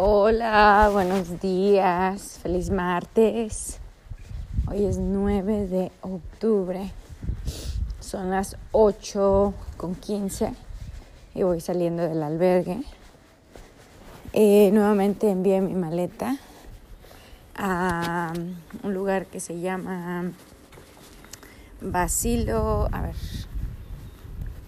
[0.00, 3.80] Hola, buenos días, feliz martes.
[4.68, 6.92] Hoy es 9 de octubre,
[7.98, 10.54] son las 8 con 15
[11.34, 12.80] y voy saliendo del albergue.
[14.34, 16.36] Eh, nuevamente envié mi maleta
[17.56, 18.32] a
[18.84, 20.30] un lugar que se llama
[21.80, 23.16] Basilo, a ver,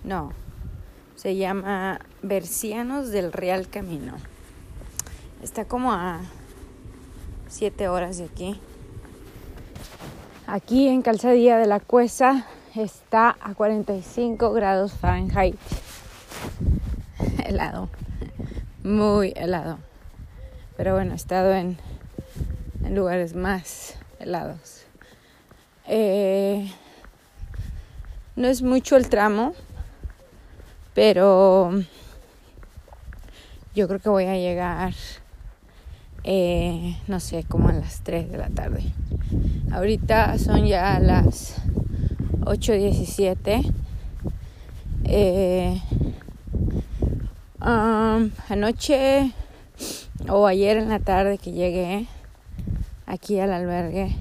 [0.03, 0.33] no,
[1.15, 4.15] se llama Bercianos del Real Camino.
[5.43, 6.21] Está como a
[7.49, 8.61] 7 horas de aquí.
[10.47, 15.57] Aquí en Calzadilla de la Cuesa está a 45 grados Fahrenheit.
[17.45, 17.89] Helado.
[18.85, 19.79] Muy helado.
[20.77, 21.79] Pero bueno, he estado en,
[22.91, 24.85] lugares más helados.
[25.87, 26.71] Eh,
[28.37, 29.55] no es mucho el tramo,
[30.93, 31.73] pero
[33.75, 34.93] yo creo que voy a llegar
[36.25, 38.83] eh, no sé, como a las 3 de la tarde.
[39.73, 41.57] Ahorita son ya las
[42.41, 43.73] 8.17.
[45.05, 45.81] Eh,
[47.61, 49.33] anoche
[50.29, 52.07] o ayer en la tarde que llegué
[53.07, 54.15] aquí al albergue,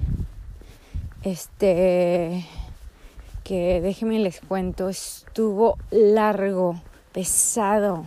[1.24, 2.46] este,
[3.44, 8.06] que déjenme les cuento, estuvo largo, pesado,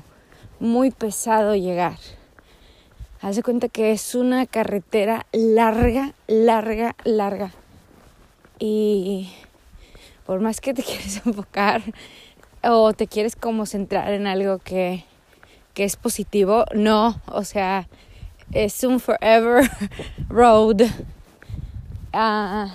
[0.59, 1.97] muy pesado llegar.
[3.23, 7.53] Haz de cuenta que es una carretera larga, larga, larga.
[8.59, 9.31] Y
[10.27, 11.83] por más que te quieres enfocar
[12.65, 15.05] o te quieres como centrar en algo que,
[15.73, 17.87] que es positivo, no, o sea,
[18.51, 19.71] es un forever
[20.29, 20.83] road.
[22.13, 22.75] Ah,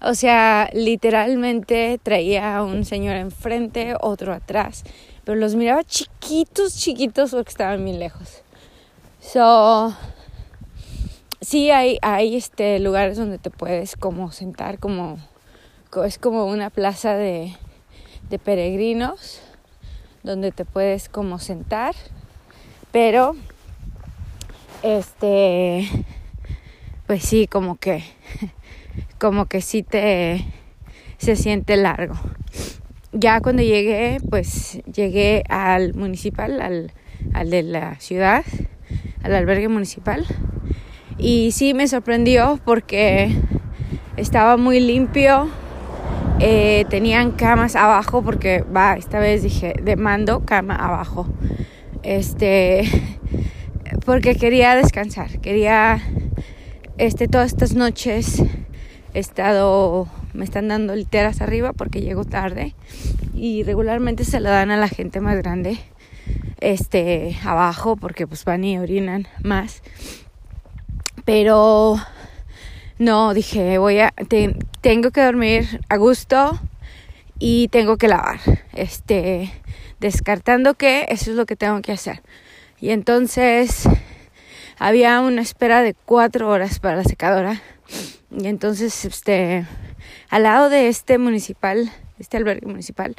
[0.00, 4.82] o sea, literalmente traía a un señor enfrente, otro atrás,
[5.24, 8.42] pero los miraba chiquitos, chiquitos porque estaban bien lejos.
[11.40, 15.18] Sí hay, hay este, lugares donde te puedes como sentar, como,
[16.04, 17.52] es como una plaza de,
[18.30, 19.42] de peregrinos,
[20.22, 21.96] donde te puedes como sentar,
[22.92, 23.34] pero,
[24.82, 25.88] este,
[27.08, 28.04] pues sí, como que,
[29.18, 30.44] como que sí te,
[31.18, 32.14] se siente largo.
[33.12, 36.92] Ya cuando llegué, pues llegué al municipal, al,
[37.34, 38.44] al de la ciudad,
[39.22, 40.24] al albergue municipal.
[41.18, 43.34] Y sí me sorprendió porque
[44.16, 45.48] estaba muy limpio.
[46.38, 51.26] Eh, tenían camas abajo porque va, esta vez dije, demando cama abajo.
[52.02, 52.84] Este,
[54.04, 56.00] porque quería descansar, quería,
[56.98, 58.42] este, todas estas noches
[59.14, 62.74] he estado, me están dando literas arriba porque llego tarde
[63.34, 65.78] y regularmente se lo dan a la gente más grande
[66.60, 69.82] este abajo porque pues van y orinan más.
[71.24, 71.96] Pero
[72.98, 74.12] no dije voy a
[74.80, 76.58] tengo que dormir a gusto
[77.38, 78.40] y tengo que lavar.
[78.72, 79.52] Este
[80.00, 82.22] descartando que eso es lo que tengo que hacer.
[82.80, 83.88] Y entonces
[84.78, 87.62] había una espera de cuatro horas para la secadora.
[88.30, 89.66] Y entonces este
[90.30, 93.14] al lado de este municipal este albergue municipal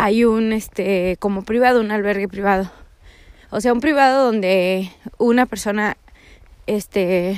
[0.00, 2.70] hay un, este, como privado, un albergue privado.
[3.50, 5.96] O sea, un privado donde una persona,
[6.68, 7.36] este,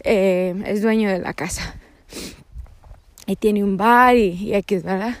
[0.00, 1.76] eh, es dueño de la casa.
[3.26, 5.16] Y tiene un bar y, y X, ¿verdad?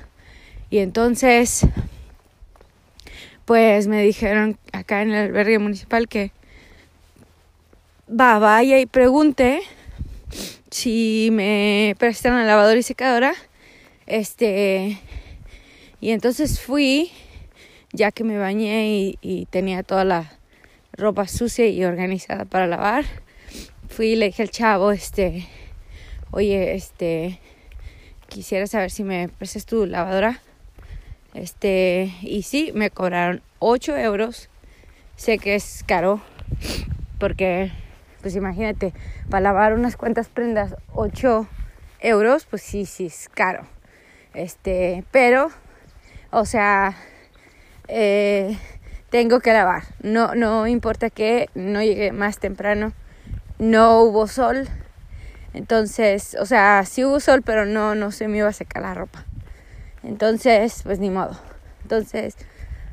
[0.70, 1.68] Y entonces,
[3.44, 6.32] pues me dijeron acá en el albergue municipal que
[8.10, 9.60] va, vaya y pregunte
[10.72, 13.34] si me prestan la lavadora y secadora,
[14.06, 14.98] este,
[16.04, 17.10] y entonces fui,
[17.94, 20.34] ya que me bañé y, tenía toda la
[20.92, 23.06] ropa sucia y organizada para lavar,
[23.88, 25.48] fui y le dije al chavo, este,
[26.30, 27.40] oye, este,
[28.28, 30.42] quisiera saber si me prestas tu lavadora.
[31.32, 34.50] Este, y sí, me cobraron 8 euros.
[35.16, 36.20] Sé que es caro,
[37.18, 37.72] porque,
[38.20, 38.92] pues imagínate,
[39.30, 41.48] para lavar unas cuantas prendas, 8
[42.00, 43.66] euros, pues sí, sí, es caro.
[44.34, 45.50] Este, pero
[46.34, 46.96] o sea,
[47.86, 48.58] eh,
[49.10, 49.84] tengo que lavar.
[50.02, 52.92] No, no importa que no llegue más temprano.
[53.58, 54.68] No hubo sol.
[55.52, 58.94] Entonces, o sea, sí hubo sol, pero no, no se me iba a secar la
[58.94, 59.24] ropa.
[60.02, 61.38] Entonces, pues ni modo.
[61.82, 62.36] Entonces,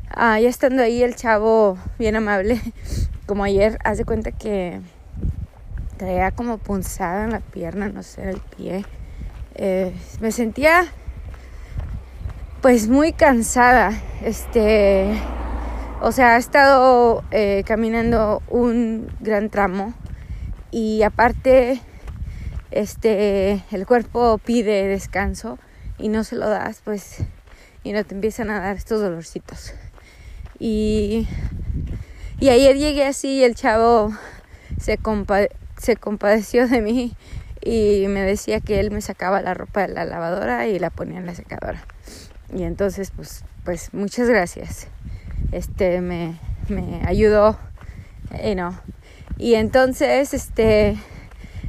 [0.09, 2.61] ah, ya estando ahí el chavo bien amable,
[3.25, 4.79] como ayer, hace cuenta que
[5.97, 8.85] traía como punzada en la pierna, no sé, el pie.
[9.55, 10.85] Eh, me sentía
[12.61, 13.99] pues muy cansada.
[14.23, 15.19] Este,
[16.01, 19.93] O sea, ha estado eh, caminando un gran tramo
[20.71, 21.79] y aparte
[22.71, 25.59] este el cuerpo pide descanso
[25.99, 27.17] y no se lo das, pues
[27.83, 29.73] y no te empiezan a dar estos dolorcitos.
[30.59, 31.27] Y
[32.39, 34.11] y ayer llegué así y el chavo
[34.79, 34.97] se,
[35.77, 37.13] se compadeció de mí
[37.61, 41.19] y me decía que él me sacaba la ropa de la lavadora y la ponía
[41.19, 41.85] en la secadora.
[42.53, 44.87] Y entonces, pues, pues muchas gracias.
[45.51, 46.37] Este me,
[46.69, 47.57] me ayudó,
[48.43, 48.77] y no.
[49.37, 50.97] Y entonces, este,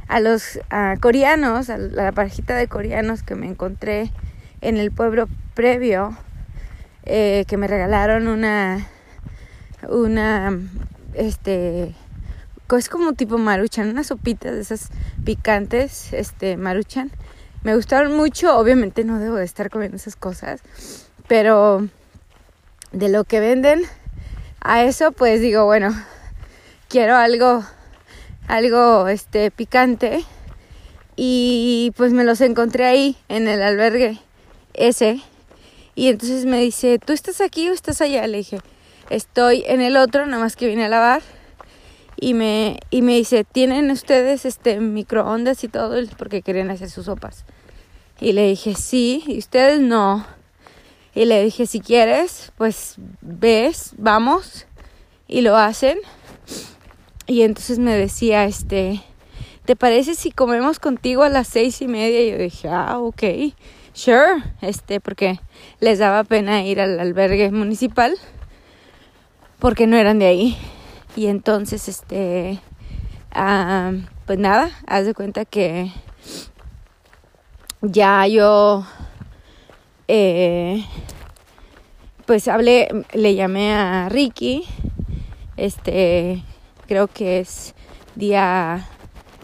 [0.07, 0.59] a los
[1.01, 4.11] coreanos, a la parejita de coreanos que me encontré
[4.61, 6.17] en el pueblo previo,
[7.05, 8.87] eh, que me regalaron una,
[9.89, 10.57] una,
[11.13, 11.95] este,
[12.77, 14.89] es como tipo maruchan, unas sopitas de esas
[15.23, 17.11] picantes, este, maruchan.
[17.63, 20.61] Me gustaron mucho, obviamente no debo de estar comiendo esas cosas,
[21.29, 21.87] pero
[22.91, 23.83] de lo que venden
[24.59, 25.89] a eso, pues digo, bueno,
[26.89, 27.63] quiero algo,
[28.47, 30.25] algo, este, picante.
[31.15, 34.19] Y pues me los encontré ahí en el albergue
[34.73, 35.21] ese.
[35.95, 38.27] Y entonces me dice, ¿tú estás aquí o estás allá?
[38.27, 38.59] Le dije,
[39.09, 41.21] estoy en el otro, nada más que vine a lavar
[42.23, 46.01] y me, y me dice, ¿tienen ustedes este microondas y todo?
[46.17, 47.43] Porque querían hacer sus sopas.
[48.21, 50.25] Y le dije, sí, y ustedes no.
[51.13, 54.67] Y le dije, si quieres, pues ves, vamos.
[55.27, 55.97] Y lo hacen.
[57.27, 59.01] Y entonces me decía, este,
[59.65, 62.21] ¿te parece si comemos contigo a las seis y media?
[62.21, 63.23] Y yo dije, ah, ok,
[63.91, 65.41] sure, este, porque
[65.81, 68.15] les daba pena ir al albergue municipal,
[69.59, 70.57] porque no eran de ahí.
[71.15, 72.59] Y entonces, este,
[73.31, 73.91] ah,
[74.25, 75.91] pues nada, haz de cuenta que
[77.81, 78.85] ya yo,
[80.07, 80.83] eh,
[82.25, 84.63] pues hablé, le llamé a Ricky,
[85.55, 86.43] este,
[86.87, 87.75] creo que es
[88.15, 88.87] día,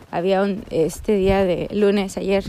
[0.10, 2.44] había un, este día de lunes, ayer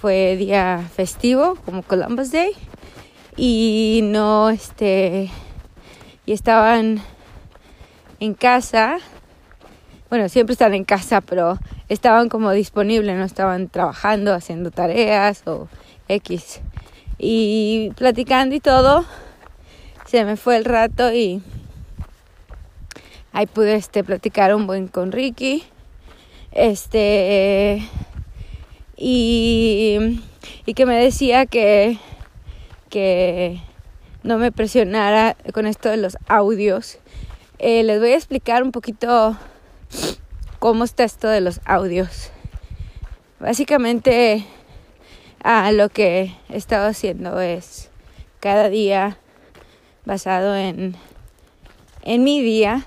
[0.00, 2.52] fue día festivo, como Columbus Day,
[3.36, 5.30] y no, este,
[6.24, 7.02] y estaban
[8.20, 8.98] en casa.
[10.08, 11.58] Bueno, siempre están en casa, pero
[11.88, 15.68] estaban como disponibles, no estaban trabajando, haciendo tareas o
[16.08, 16.60] X.
[17.18, 19.04] Y platicando y todo,
[20.06, 21.42] se me fue el rato y
[23.32, 25.64] ahí pude este, platicar un buen con Ricky.
[26.52, 27.82] Este.
[28.96, 30.22] Y,
[30.64, 31.98] y que me decía que,
[32.88, 33.60] que
[34.22, 36.98] no me presionara con esto de los audios
[37.58, 39.36] eh, les voy a explicar un poquito
[40.58, 42.30] cómo está esto de los audios.
[43.40, 44.44] Básicamente,
[45.42, 47.90] ah, lo que he estado haciendo es
[48.40, 49.18] cada día
[50.04, 50.96] basado en,
[52.02, 52.86] en mi día,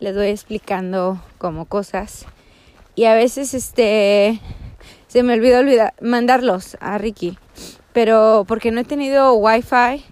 [0.00, 2.26] les voy explicando como cosas.
[2.94, 4.40] Y a veces este
[5.08, 7.38] se me olvidó olvidar, mandarlos a Ricky.
[7.92, 10.04] Pero porque no he tenido wifi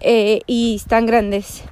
[0.00, 1.64] eh, y están grandes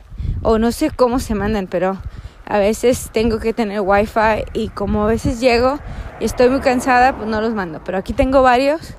[0.48, 2.00] o no sé cómo se mandan, pero
[2.46, 5.80] a veces tengo que tener wifi y como a veces llego
[6.20, 7.82] y estoy muy cansada, pues no los mando.
[7.84, 8.94] Pero aquí tengo varios,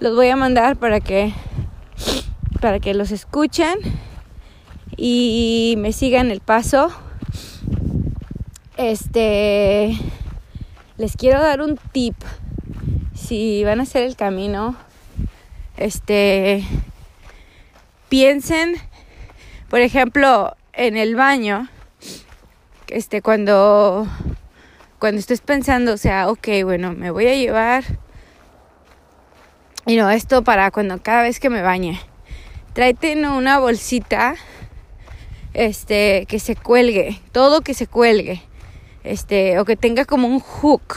[0.00, 1.32] los voy a mandar para que
[2.60, 3.78] para que los escuchen
[4.94, 6.90] y me sigan el paso.
[8.76, 9.96] Este
[10.98, 12.14] les quiero dar un tip.
[13.14, 14.76] Si van a hacer el camino,
[15.78, 16.62] este
[18.10, 18.74] piensen,
[19.70, 21.68] por ejemplo, en el baño,
[22.88, 24.06] este, cuando,
[24.98, 27.84] cuando estés pensando, o sea, ok, bueno, me voy a llevar,
[29.86, 32.00] y no, esto para cuando cada vez que me bañe,
[32.72, 34.34] tráete una bolsita,
[35.52, 38.42] este, que se cuelgue, todo que se cuelgue,
[39.04, 40.96] este, o que tenga como un hook,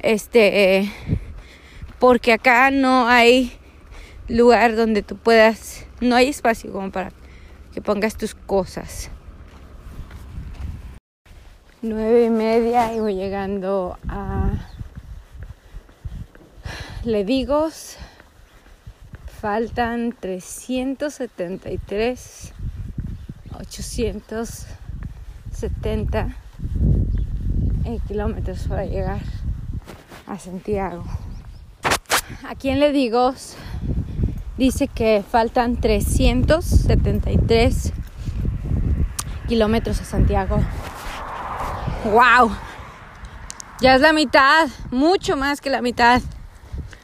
[0.00, 0.90] este,
[1.98, 3.52] porque acá no hay
[4.28, 7.12] lugar donde tú puedas, no hay espacio como para
[7.72, 9.10] que pongas tus cosas.
[11.82, 14.50] Nueve y media y voy llegando a
[17.04, 17.98] Ledigos.
[19.40, 22.52] Faltan 373,
[23.54, 26.36] 870
[28.08, 29.20] kilómetros para llegar
[30.26, 31.04] a Santiago.
[32.48, 33.54] Aquí en Ledigos
[34.58, 37.92] dice que faltan 373
[39.46, 40.60] kilómetros a Santiago.
[42.04, 42.50] ¡Wow!
[43.80, 46.20] Ya es la mitad, mucho más que la mitad.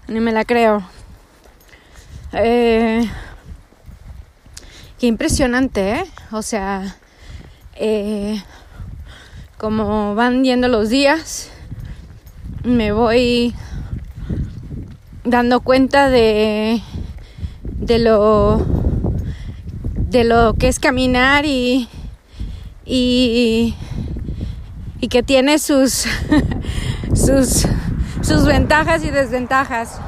[0.09, 0.83] Ni me la creo.
[2.33, 3.09] Eh,
[4.99, 6.05] qué impresionante, ¿eh?
[6.33, 6.97] O sea,
[7.77, 8.43] eh,
[9.57, 11.53] como van yendo los días,
[12.65, 13.55] me voy
[15.23, 16.83] dando cuenta de,
[17.79, 18.65] de lo
[20.15, 21.89] de lo que es caminar y,
[22.85, 23.75] y,
[25.01, 26.07] y que tiene sus,
[27.15, 27.67] sus,
[28.23, 30.01] sus ventajas y desventajas.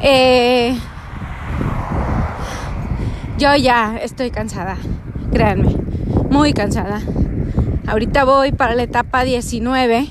[0.00, 0.78] Eh,
[3.38, 4.76] yo ya estoy cansada,
[5.32, 5.74] créanme,
[6.30, 7.02] muy cansada.
[7.88, 10.06] Ahorita voy para la etapa 19.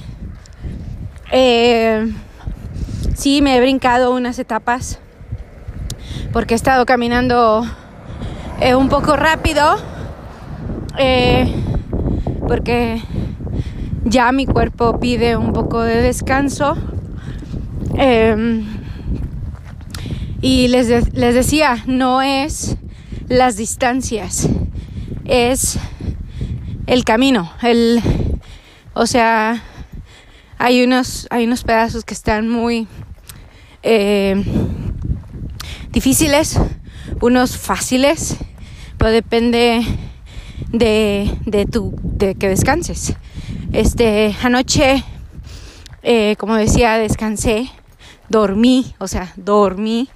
[1.31, 2.13] Eh,
[3.15, 4.99] sí, me he brincado unas etapas
[6.33, 7.65] porque he estado caminando
[8.59, 9.77] eh, un poco rápido.
[10.97, 11.53] Eh,
[12.47, 13.01] porque
[14.03, 16.75] ya mi cuerpo pide un poco de descanso.
[17.95, 18.65] Em,
[20.41, 22.75] y les, les decía, no es
[23.29, 24.49] las distancias,
[25.25, 25.79] es
[26.85, 28.01] el camino, el,
[28.93, 29.63] o sea,
[30.57, 32.87] hay unos, hay unos pedazos que están muy
[33.83, 34.43] eh,
[35.93, 36.59] difíciles,
[37.21, 38.35] unos fáciles,
[38.97, 39.85] pero depende
[40.69, 43.13] de, de, tu, de que descanses.
[43.71, 45.03] Este, anoche,
[46.01, 47.69] eh, como decía, descansé,
[48.27, 50.09] dormí, o sea, dormí,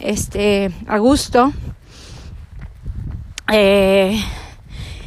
[0.00, 1.52] este, a gusto.
[3.52, 4.20] Eh,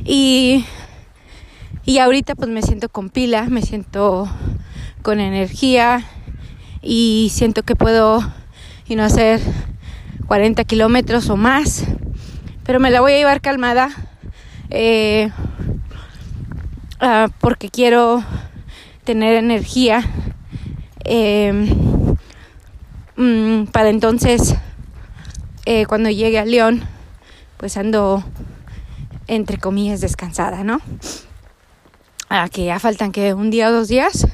[0.05, 0.65] y,
[1.83, 4.29] y ahorita pues me siento con pila, me siento
[5.01, 6.05] con energía
[6.81, 8.23] y siento que puedo
[8.87, 9.41] y no hacer
[10.27, 11.85] 40 kilómetros o más,
[12.63, 13.89] pero me la voy a llevar calmada
[14.69, 15.29] eh,
[17.01, 18.23] uh, porque quiero
[19.03, 20.03] tener energía
[21.03, 21.53] eh,
[23.15, 24.55] mm, para entonces
[25.65, 26.83] eh, cuando llegue a León
[27.57, 28.23] pues ando
[29.27, 30.81] entre comillas descansada, ¿no?
[32.29, 34.27] A que ya faltan que un día o dos días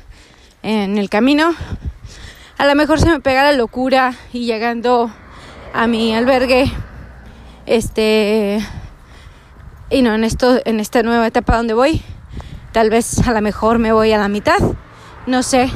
[0.63, 1.53] en el camino.
[2.57, 5.11] A lo mejor se me pega la locura y llegando
[5.73, 6.71] a mi albergue,
[7.65, 8.59] este,
[9.89, 12.01] y no en esto, en esta nueva etapa donde voy,
[12.71, 14.59] tal vez a lo mejor me voy a la mitad,
[15.27, 15.69] no sé.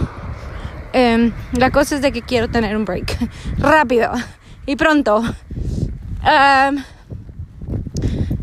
[0.93, 3.17] Eh, la cosa es de que quiero tener un break
[3.57, 4.11] rápido
[4.65, 5.17] y pronto.
[5.19, 6.83] Um,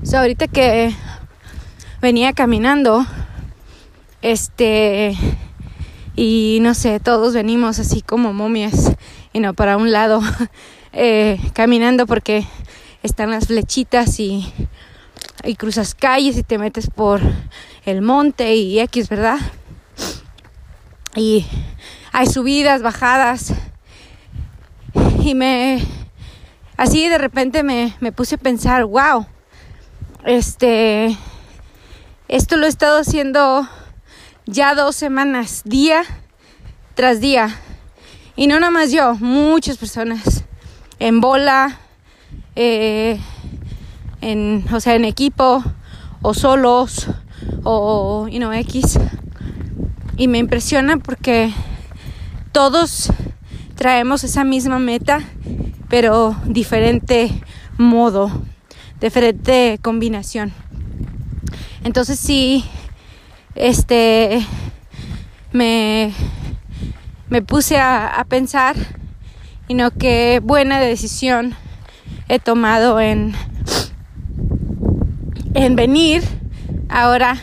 [0.03, 0.95] so ahorita que
[2.01, 3.07] venía caminando,
[4.21, 5.17] este,
[6.15, 8.93] y no sé, todos venimos así como momias
[9.33, 10.21] y no para un lado,
[10.93, 12.47] eh, caminando porque
[13.03, 14.53] están las flechitas y,
[15.45, 17.21] y cruzas calles y te metes por
[17.85, 19.39] el monte y X, ¿verdad?
[21.17, 21.47] Y
[22.13, 23.53] hay subidas, bajadas.
[25.23, 25.83] Y me,
[26.77, 29.27] así de repente me, me puse a pensar, wow,
[30.25, 31.17] este,
[32.29, 33.69] esto lo he estado haciendo
[34.47, 36.03] ya dos semanas, día
[36.95, 37.57] tras día.
[38.37, 40.42] Y no nada más yo, muchas personas
[41.03, 41.81] en bola,
[42.55, 43.19] eh,
[44.21, 45.65] en, o sea, en equipo,
[46.23, 47.09] o solos,
[47.65, 49.01] o, you know, X.
[50.17, 51.53] Y me impresiona porque
[52.53, 53.13] todos
[53.75, 55.19] traemos esa misma meta,
[55.89, 57.33] pero diferente
[57.79, 58.31] modo,
[59.01, 60.53] diferente combinación.
[61.83, 62.65] Entonces sí,
[63.57, 64.47] este,
[65.51, 66.13] me,
[67.29, 68.77] me puse a, a pensar
[69.73, 71.57] y no qué buena decisión
[72.29, 73.35] he tomado en,
[75.55, 76.23] en venir
[76.91, 77.39] ahora,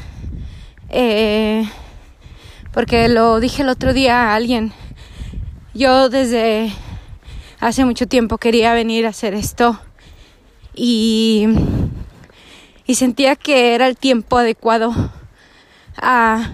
[0.90, 1.68] eh,
[2.72, 4.74] porque lo dije el otro día a alguien,
[5.74, 6.72] yo desde
[7.60, 9.80] hace mucho tiempo quería venir a hacer esto
[10.76, 11.48] y,
[12.86, 14.94] y sentía que era el tiempo adecuado
[15.98, 16.54] a,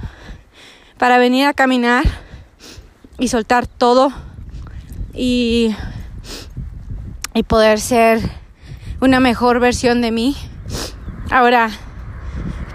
[0.98, 2.06] para venir a caminar
[3.20, 4.14] y soltar todo
[5.16, 5.76] y,
[7.34, 8.20] y poder ser
[9.00, 10.36] una mejor versión de mí.
[11.32, 11.70] Ahora,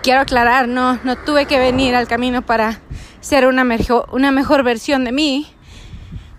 [0.02, 2.80] quiero aclarar, no, tuve que venir al camino para
[3.20, 5.46] ser una mejor, una mejor versión de mí.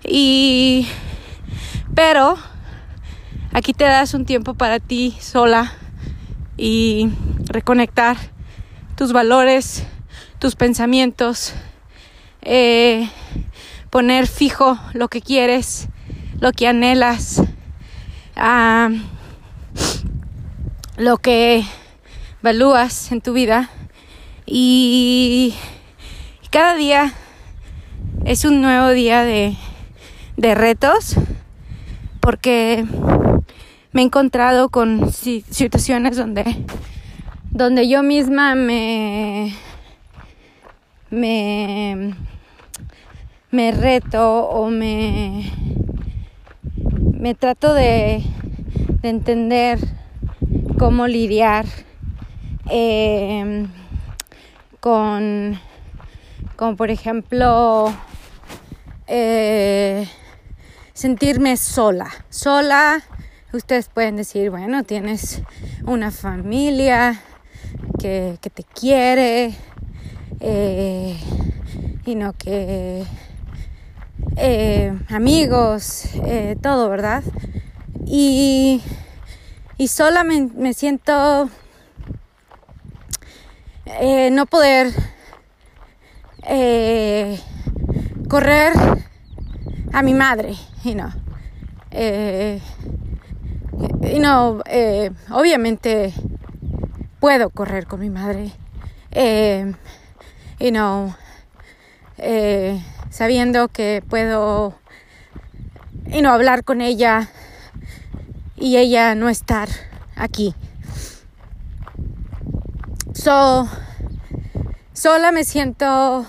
[0.03, 0.87] Y,
[1.93, 2.37] pero
[3.53, 5.73] aquí te das un tiempo para ti sola
[6.57, 7.09] y
[7.45, 8.17] reconectar
[8.95, 9.85] tus valores,
[10.39, 11.53] tus pensamientos,
[12.41, 13.09] eh,
[13.91, 15.89] poner fijo lo que quieres,
[16.39, 17.43] lo que anhelas,
[18.37, 18.97] uh,
[20.97, 21.63] lo que
[22.41, 23.69] valúas en tu vida.
[24.45, 25.53] Y
[26.49, 27.13] cada día
[28.25, 29.55] es un nuevo día de,
[30.37, 31.15] de retos
[32.21, 32.85] porque
[33.91, 36.65] me he encontrado con situaciones donde
[37.49, 39.53] donde yo misma me
[41.09, 42.15] me
[43.51, 45.51] me reto o me
[47.21, 48.23] me trato de,
[49.01, 49.77] de entender
[50.79, 51.65] cómo lidiar
[52.67, 53.67] eh,
[54.79, 55.59] con,
[56.55, 57.93] con, por ejemplo,
[59.05, 60.07] eh,
[60.93, 62.09] sentirme sola.
[62.29, 63.03] Sola,
[63.53, 65.43] ustedes pueden decir, bueno, tienes
[65.85, 67.21] una familia
[67.99, 69.53] que, que te quiere,
[70.39, 71.19] eh,
[72.05, 73.03] y no que
[74.43, 77.23] eh, amigos, eh, todo, ¿verdad?
[78.07, 78.81] Y,
[79.77, 81.47] y sola me, siento
[83.85, 84.91] eh, no poder
[88.27, 88.73] correr
[89.93, 91.13] a mi madre, y no.
[94.01, 94.63] y no,
[95.29, 96.13] obviamente
[97.19, 98.51] puedo correr con mi madre.
[100.57, 101.15] y no
[103.11, 104.73] sabiendo que puedo
[106.07, 107.29] y no hablar con ella
[108.55, 109.69] y ella no estar
[110.15, 110.55] aquí.
[113.13, 113.67] So,
[114.93, 116.25] sola me siento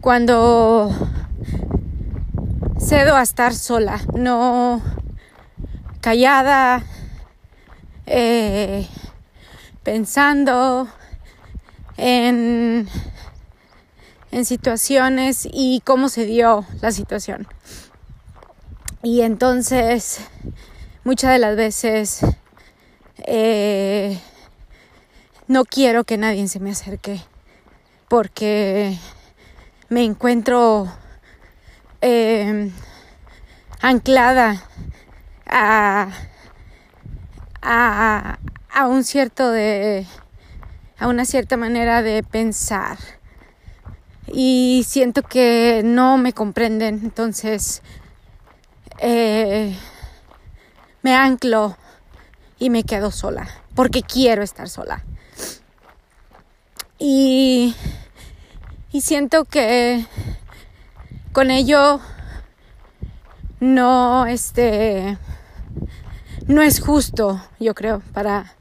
[0.00, 0.90] cuando
[2.78, 4.82] cedo a estar sola, no
[6.00, 6.82] callada,
[8.06, 8.86] eh,
[9.82, 10.88] pensando
[11.96, 12.88] en
[14.34, 17.46] en situaciones y cómo se dio la situación.
[19.00, 20.18] Y entonces,
[21.04, 22.26] muchas de las veces,
[23.26, 24.18] eh,
[25.46, 27.20] no quiero que nadie se me acerque
[28.08, 28.98] porque
[29.88, 30.92] me encuentro
[32.00, 32.72] eh,
[33.80, 34.64] anclada
[35.46, 36.08] a,
[37.62, 38.38] a,
[38.68, 40.06] a un cierto de
[40.98, 42.98] a una cierta manera de pensar
[44.26, 47.82] y siento que no me comprenden, entonces
[48.98, 49.76] eh,
[51.02, 51.76] me anclo
[52.58, 55.04] y me quedo sola, porque quiero estar sola.
[56.98, 57.74] Y,
[58.92, 60.06] y siento que
[61.32, 62.00] con ello
[63.60, 65.18] no este
[66.46, 68.54] no es justo, yo creo, para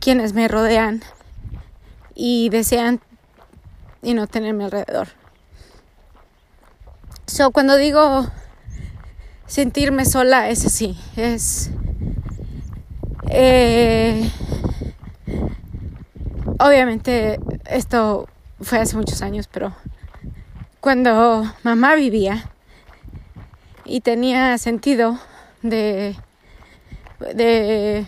[0.00, 1.02] quienes me rodean
[2.14, 3.00] y desean
[4.02, 5.08] y no tenerme alrededor.
[7.26, 8.26] So, cuando digo
[9.46, 11.70] sentirme sola, es así, es...
[13.32, 14.28] Eh,
[16.58, 18.28] obviamente esto
[18.60, 19.72] fue hace muchos años, pero
[20.80, 22.50] cuando mamá vivía
[23.84, 25.20] y tenía sentido
[25.62, 26.16] de,
[27.34, 28.06] de,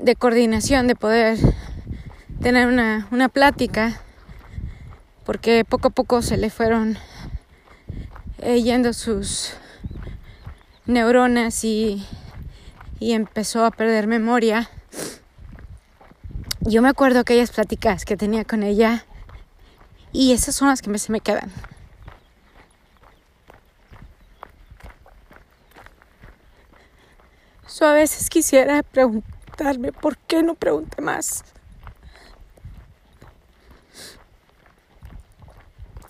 [0.00, 1.38] de coordinación, de poder
[2.40, 4.00] tener una, una plática
[5.26, 6.96] porque poco a poco se le fueron
[8.38, 9.54] eh, yendo sus
[10.86, 12.06] neuronas y,
[13.00, 14.70] empezó a perder memoria.
[16.60, 19.04] Yo me acuerdo aquellas pláticas que tenía con ella
[20.12, 21.52] y esas son las que me, se me quedan.
[27.78, 31.44] a veces quisiera preguntarme por qué no pregunté más.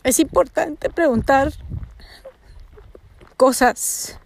[0.06, 1.52] Es importante preguntar
[3.36, 4.20] cosas.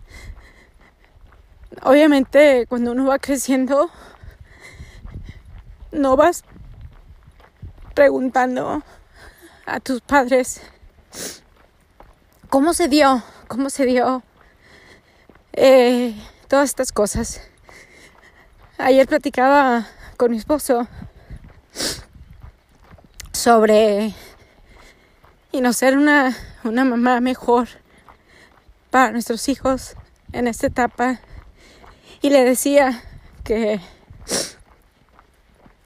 [1.82, 3.90] Obviamente cuando uno va creciendo,
[5.90, 6.44] no vas
[7.94, 8.82] preguntando
[9.64, 10.60] a tus padres
[12.50, 14.22] cómo se dio, cómo se dio
[15.54, 16.14] eh,
[16.46, 17.40] todas estas cosas.
[18.76, 19.86] Ayer platicaba
[20.18, 20.86] con mi esposo
[23.32, 24.14] sobre
[25.52, 27.68] y no ser una, una mamá mejor
[28.90, 29.94] para nuestros hijos
[30.32, 31.20] en esta etapa.
[32.22, 33.02] Y le decía
[33.44, 33.80] que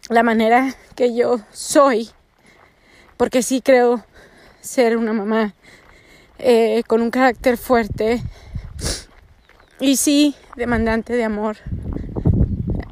[0.09, 2.11] la manera que yo soy,
[3.17, 4.05] porque sí creo
[4.61, 5.55] ser una mamá
[6.39, 8.23] eh, con un carácter fuerte
[9.81, 11.57] y sí demandante de amor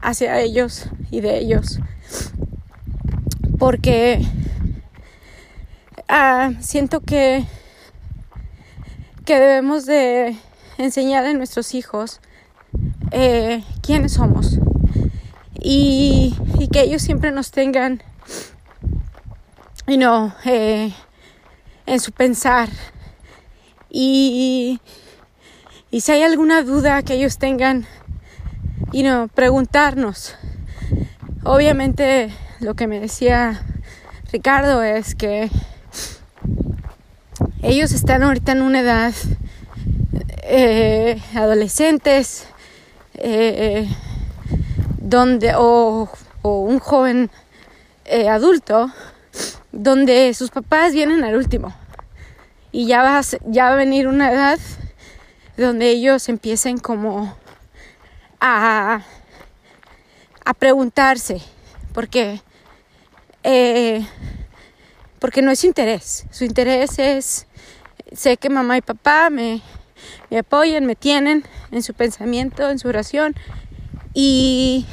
[0.01, 1.81] hacia ellos y de ellos,
[3.59, 4.25] porque
[6.14, 7.46] Ah, siento que,
[9.25, 10.37] que debemos de
[10.77, 12.20] enseñar a nuestros hijos
[13.12, 14.59] eh, quiénes somos.
[15.55, 16.37] Y,
[16.70, 18.03] que ellos siempre nos tengan
[19.87, 20.92] you know, eh,
[21.87, 22.68] en su pensar.
[23.88, 24.81] Y,
[25.90, 27.87] y si hay alguna duda que ellos tengan
[28.92, 30.35] you know, preguntarnos.
[31.42, 33.62] Obviamente lo que me decía
[34.31, 35.51] Ricardo es que
[37.62, 39.14] ellos están ahorita en una edad
[40.42, 42.46] eh, adolescentes
[43.14, 43.88] eh,
[44.98, 46.11] donde o,
[46.42, 47.31] un joven
[48.05, 48.92] eh, adulto
[49.70, 51.75] donde sus papás vienen al último.
[52.72, 54.59] Y ya va, a venir una edad
[55.57, 57.37] donde ellos empiecen como
[58.40, 59.03] a,
[60.44, 61.40] a preguntarse
[61.92, 62.40] porque
[63.44, 64.07] eh,
[65.18, 66.25] porque no es su interés.
[66.31, 67.46] Su interés es
[68.14, 69.62] sé que mamá y papá me,
[70.31, 73.35] me apoyan me tienen en su pensamiento en su oración
[74.14, 74.87] y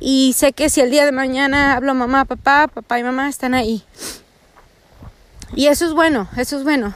[0.00, 3.54] y sé que si el día de mañana hablo mamá papá papá y mamá están
[3.54, 3.84] ahí
[5.54, 6.94] y eso es bueno, eso es bueno.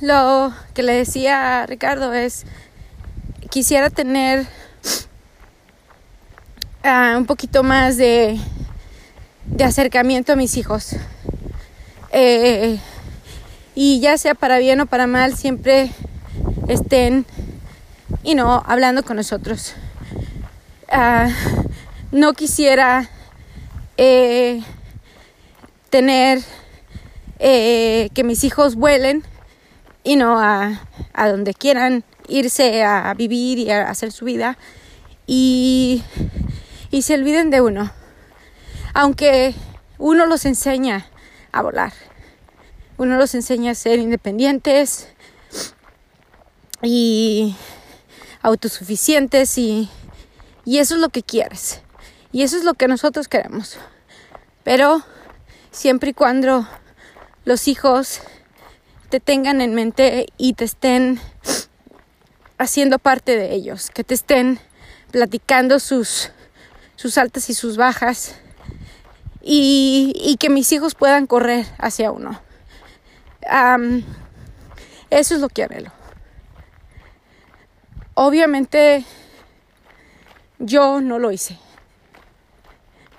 [0.00, 2.46] Lo que le decía a Ricardo es,
[3.50, 4.46] quisiera tener
[6.84, 8.40] uh, un poquito más de,
[9.44, 10.96] de, acercamiento a mis hijos.
[12.12, 12.80] Eh,
[13.74, 15.90] y ya sea para bien o para mal, siempre
[16.68, 17.26] estén,
[18.22, 19.74] y no, hablando con nosotros.
[20.92, 21.30] Uh,
[22.10, 23.08] no quisiera
[23.96, 24.62] eh,
[25.88, 26.40] tener
[27.38, 29.22] eh, que mis hijos vuelen
[30.02, 30.80] y no a,
[31.12, 34.58] a, donde quieran irse a vivir y a hacer su vida
[35.26, 36.02] y,
[36.90, 37.92] y se olviden de uno.
[38.94, 39.54] Aunque
[39.98, 41.06] uno los enseña
[41.52, 41.92] a volar,
[43.00, 45.08] uno los enseña a ser independientes
[46.82, 47.56] y
[48.42, 49.88] autosuficientes y,
[50.66, 51.80] eso es lo que quieres
[52.30, 53.78] y eso es lo que nosotros queremos.
[54.64, 55.02] Pero
[55.70, 56.68] siempre y cuando
[57.46, 58.20] los hijos
[59.08, 61.20] te tengan en mente y te estén
[62.58, 64.60] haciendo parte de ellos, que te estén
[65.10, 66.32] platicando sus,
[66.96, 68.34] sus altas y sus bajas
[69.40, 72.42] y que mis hijos puedan correr hacia uno.
[75.10, 75.92] Eso es lo que anhelo.
[78.14, 79.04] Obviamente
[80.58, 81.58] yo no lo hice.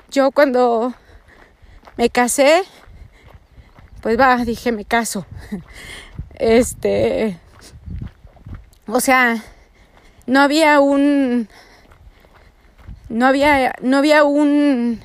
[0.09, 0.93] Yo cuando
[1.97, 2.63] me casé,
[4.01, 5.25] pues va, dije, me caso.
[6.43, 7.37] Este,
[8.87, 9.43] o sea,
[10.25, 11.47] no había un,
[13.09, 15.01] no había, no había un,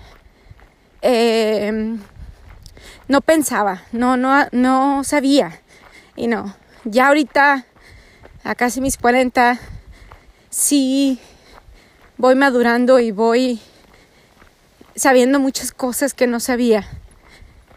[1.02, 1.98] eh,
[3.08, 5.60] no pensaba, no, no, no sabía.
[6.16, 7.66] Y no, ya ahorita,
[8.44, 9.58] a casi mis 40,
[10.50, 11.20] sí
[12.18, 13.60] voy madurando y voy
[14.94, 16.86] sabiendo muchas cosas que no sabía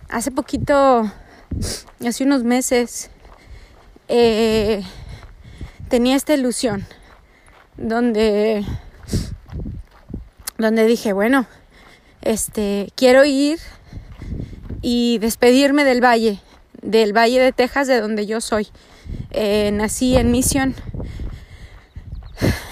[0.10, 1.12] hace poquito,
[2.06, 3.10] hace unos meses,
[4.08, 4.84] eh,
[5.88, 6.86] tenía esta ilusión
[7.78, 8.66] donde,
[10.58, 11.46] donde dije, bueno,
[12.22, 13.60] este, quiero ir
[14.82, 16.40] y despedirme del valle,
[16.82, 18.68] del valle de Texas, de donde yo soy.
[19.32, 20.76] Eh, nací en Mission,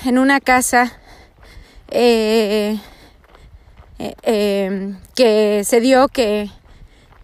[0.06, 0.94] en una casa
[1.90, 2.78] eh,
[5.16, 6.50] que se dio que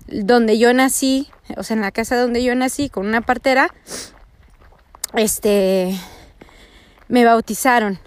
[0.08, 3.74] donde yo nací, o sea, en la casa donde yo nací, con una partera,
[5.14, 5.98] este,
[7.08, 8.00] me bautizaron,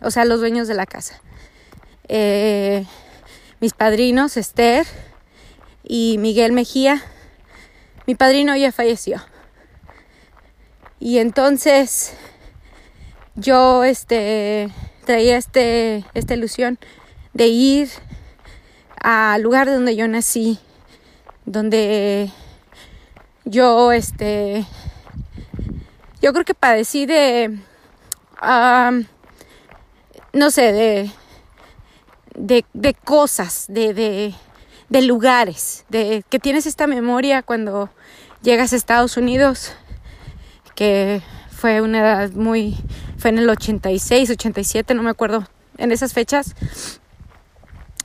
[0.00, 1.20] o sea, los dueños de la casa.
[2.08, 2.84] Eh,
[3.60, 4.86] mis padrinos, Esther
[5.82, 7.02] y Miguel Mejía,
[8.06, 9.22] mi padrino ya falleció.
[10.98, 12.14] Y entonces
[13.34, 14.68] yo este
[15.04, 16.78] traía este esta ilusión
[17.32, 17.88] de ir
[19.00, 20.58] al lugar donde yo nací
[21.50, 22.30] donde
[23.44, 24.64] yo, este,
[26.22, 27.58] yo creo que padecí de,
[30.32, 31.10] no sé, de,
[32.34, 34.34] de, de cosas, de, de,
[34.90, 37.88] de, lugares, de que tienes esta memoria cuando
[38.42, 39.72] llegas a Estados Unidos,
[40.74, 42.76] que fue una edad muy,
[43.16, 45.46] fue en el 86, 87, no me acuerdo,
[45.78, 46.54] en esas fechas.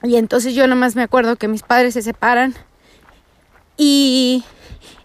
[0.04, 2.54] Y entonces yo nomás me acuerdo que mis padres se separan
[3.78, 4.44] y,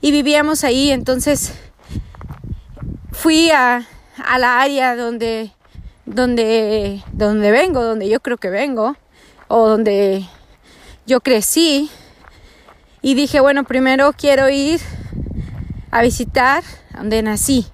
[0.03, 1.53] vivíamos ahí, entonces
[3.13, 3.87] fui a,
[4.25, 5.53] a la área donde,
[6.05, 8.97] donde, donde vengo, donde yo creo que vengo,
[9.49, 10.27] o donde
[11.11, 11.91] yo crecí,
[13.03, 14.81] y dije, bueno, primero quiero ir
[15.91, 16.63] a visitar
[16.95, 17.67] donde nací.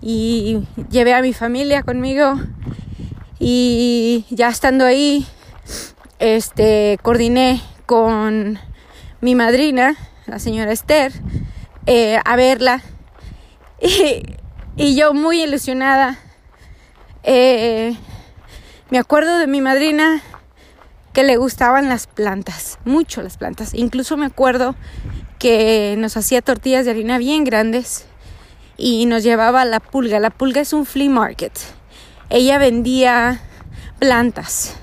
[0.00, 2.34] Y llevé a mi familia conmigo
[3.40, 5.26] y ya estando ahí,
[6.20, 8.60] este, coordiné con
[9.20, 11.10] mi madrina, la señora Esther,
[11.86, 12.82] eh, a verla.
[14.76, 16.18] Y, yo muy ilusionada.
[17.22, 17.96] Eh,
[18.90, 20.20] me acuerdo de mi madrina
[21.14, 23.72] que le gustaban las plantas, mucho las plantas.
[23.72, 24.74] Incluso me acuerdo
[25.38, 28.04] que nos hacía tortillas de harina bien grandes
[28.76, 30.18] y nos llevaba a la pulga.
[30.18, 31.52] La pulga es un flea market.
[32.30, 33.40] Ella vendía
[34.00, 34.76] plantas.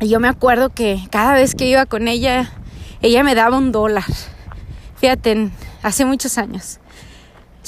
[0.00, 2.50] Y yo me acuerdo que cada vez que iba con ella,
[3.02, 4.04] ella me daba un dólar.
[4.96, 5.50] Fíjate,
[5.82, 6.78] hace muchos años.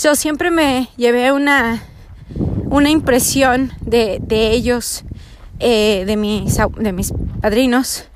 [0.02, 1.82] Yo siempre me llevé una,
[2.70, 5.04] una impresión de, de ellos
[5.60, 8.08] eh, de, mis, de mis padrinos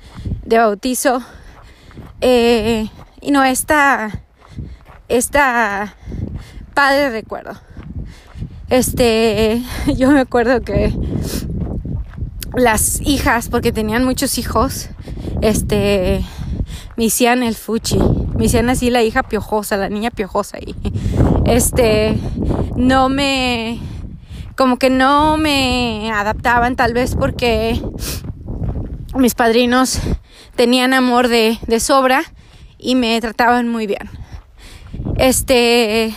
[0.43, 1.21] de bautizo.
[2.21, 2.89] Eh,
[3.21, 4.23] y no, esta,
[5.07, 5.95] esta
[6.73, 7.53] padre recuerdo.
[8.69, 9.61] Este,
[9.95, 10.93] yo me acuerdo que
[12.53, 14.89] las hijas, porque tenían muchos hijos,
[15.41, 16.23] este,
[16.95, 17.99] me hacían el fuchi,
[18.37, 20.75] me hacían así la hija piojosa, la niña piojosa y
[21.45, 22.17] este,
[22.75, 23.79] no me,
[24.55, 27.81] como que no me adaptaban tal vez porque
[29.15, 29.99] mis padrinos
[30.55, 32.23] tenían amor de, de sobra
[32.77, 34.09] y me trataban muy bien.
[35.17, 36.13] Este,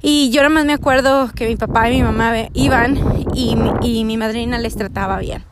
[0.00, 2.98] y yo nada más me acuerdo que mi papá y mi mamá iban
[3.34, 5.44] y, y mi madrina les trataba bien.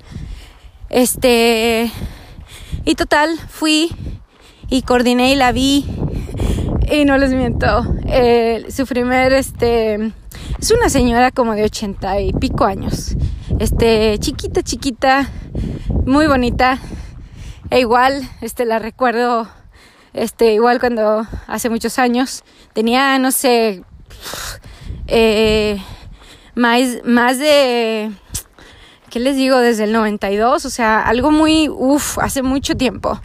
[0.88, 1.90] Este,
[2.84, 3.94] y total, fui
[4.68, 5.84] y coordiné y la vi.
[6.90, 7.84] Y no les miento,
[8.68, 10.12] su primer, este,
[10.60, 13.16] es una señora como de ochenta y pico años.
[13.58, 15.30] Este, chiquita, chiquita,
[16.04, 16.78] muy bonita.
[17.70, 19.48] E igual, este, la recuerdo,
[20.12, 22.44] este, igual cuando hace muchos años
[22.74, 23.84] tenía, no sé,
[25.06, 25.82] eh,
[26.54, 28.10] más, más de,
[29.08, 29.56] ¿qué les digo?
[29.58, 33.18] Desde el 92, o sea, algo muy, uff, hace mucho tiempo.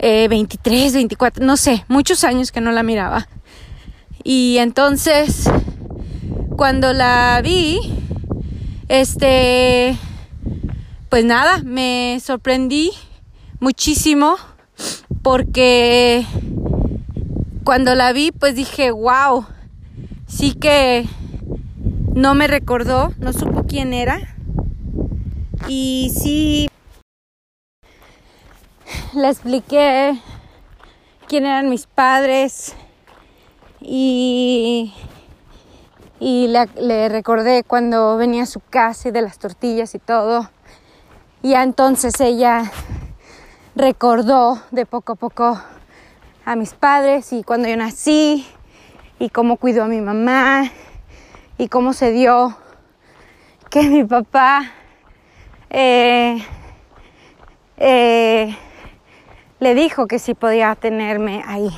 [0.00, 3.26] 23, eh, 24, no sé, muchos años que no la miraba.
[4.22, 5.48] Y entonces
[6.58, 7.78] cuando la vi,
[8.88, 9.96] este,
[11.08, 12.90] pues nada, me sorprendí
[13.60, 14.34] muchísimo
[15.22, 16.26] porque
[17.62, 19.46] cuando la vi, pues dije, wow,
[20.26, 21.06] sí que
[22.12, 24.18] no me recordó, no supo quién era.
[25.68, 26.68] Y sí
[29.14, 30.18] le expliqué
[31.28, 32.74] quién eran mis padres
[33.80, 34.92] y
[36.20, 40.50] y le, recordé cuando venía a su casa y de las tortillas y todo.
[41.42, 42.70] Y entonces ella
[43.76, 45.60] recordó de poco a poco
[46.44, 48.46] a mis padres y cuando yo nací
[49.18, 50.70] y cómo cuidó a mi mamá
[51.58, 52.56] y cómo se dio
[53.70, 54.72] que mi papá
[55.70, 56.38] eh,
[57.76, 58.56] eh,
[59.60, 61.70] le dijo que sí podía tenerme ahí.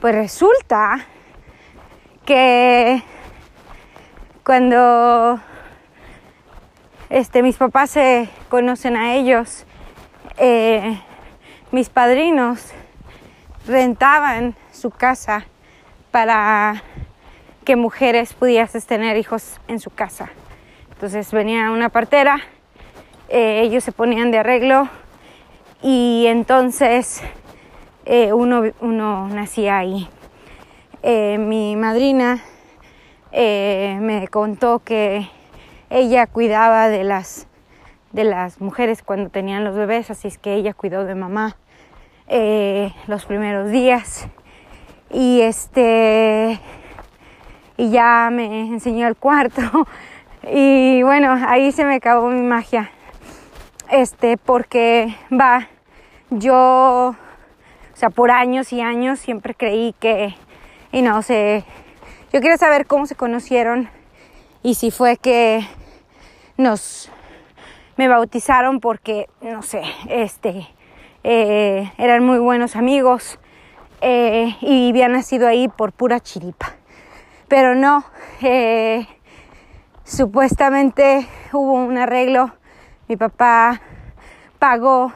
[0.00, 1.06] Pues resulta
[2.24, 3.02] que
[4.50, 5.38] cuando
[7.08, 9.64] este, mis papás se conocen a ellos,
[10.38, 11.00] eh,
[11.70, 12.72] mis padrinos
[13.68, 15.46] rentaban su casa
[16.10, 16.82] para
[17.64, 20.30] que mujeres pudiesen tener hijos en su casa.
[20.94, 22.40] Entonces venía una partera,
[23.28, 24.88] eh, ellos se ponían de arreglo
[25.80, 27.22] y entonces
[28.04, 30.08] eh, uno, uno, nacía ahí.
[31.38, 32.42] mi madrina
[33.32, 35.28] eh, me contó que
[35.90, 37.46] ella cuidaba de las,
[38.12, 41.56] de las mujeres cuando tenían los bebés, así es que ella cuidó de mamá
[42.28, 44.28] eh, los primeros días.
[45.12, 46.60] Y este
[47.80, 49.62] y ya me enseñó el cuarto.
[50.42, 52.90] Y bueno, ahí se me acabó mi magia.
[53.90, 55.68] Este, porque va,
[56.30, 60.34] yo, o sea, por años y años siempre creí que,
[60.92, 61.64] y no sé,
[62.32, 63.88] yo quiero saber cómo se conocieron
[64.62, 65.66] y si fue que
[66.56, 67.10] nos
[67.96, 70.68] me bautizaron porque no sé, este
[71.24, 73.38] eh, eran muy buenos amigos
[74.00, 76.74] eh, y habían nacido ahí por pura chiripa.
[77.48, 78.04] Pero no,
[78.42, 79.06] eh,
[80.04, 82.52] supuestamente hubo un arreglo,
[83.08, 83.80] mi papá
[84.60, 85.12] pagó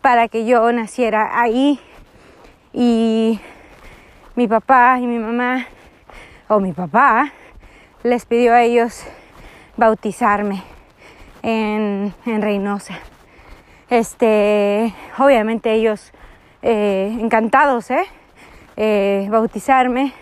[0.00, 1.80] para que yo naciera ahí
[2.72, 3.40] y
[4.36, 5.66] mi papá y mi mamá
[6.50, 7.30] o mi papá
[8.02, 9.04] les pidió a ellos
[9.76, 10.64] bautizarme
[11.42, 12.98] en, Reynosa.
[13.88, 16.12] Este, obviamente ellos
[16.62, 18.04] eh, encantados, ¿eh?
[18.76, 19.28] ¿eh?
[19.30, 20.12] bautizarme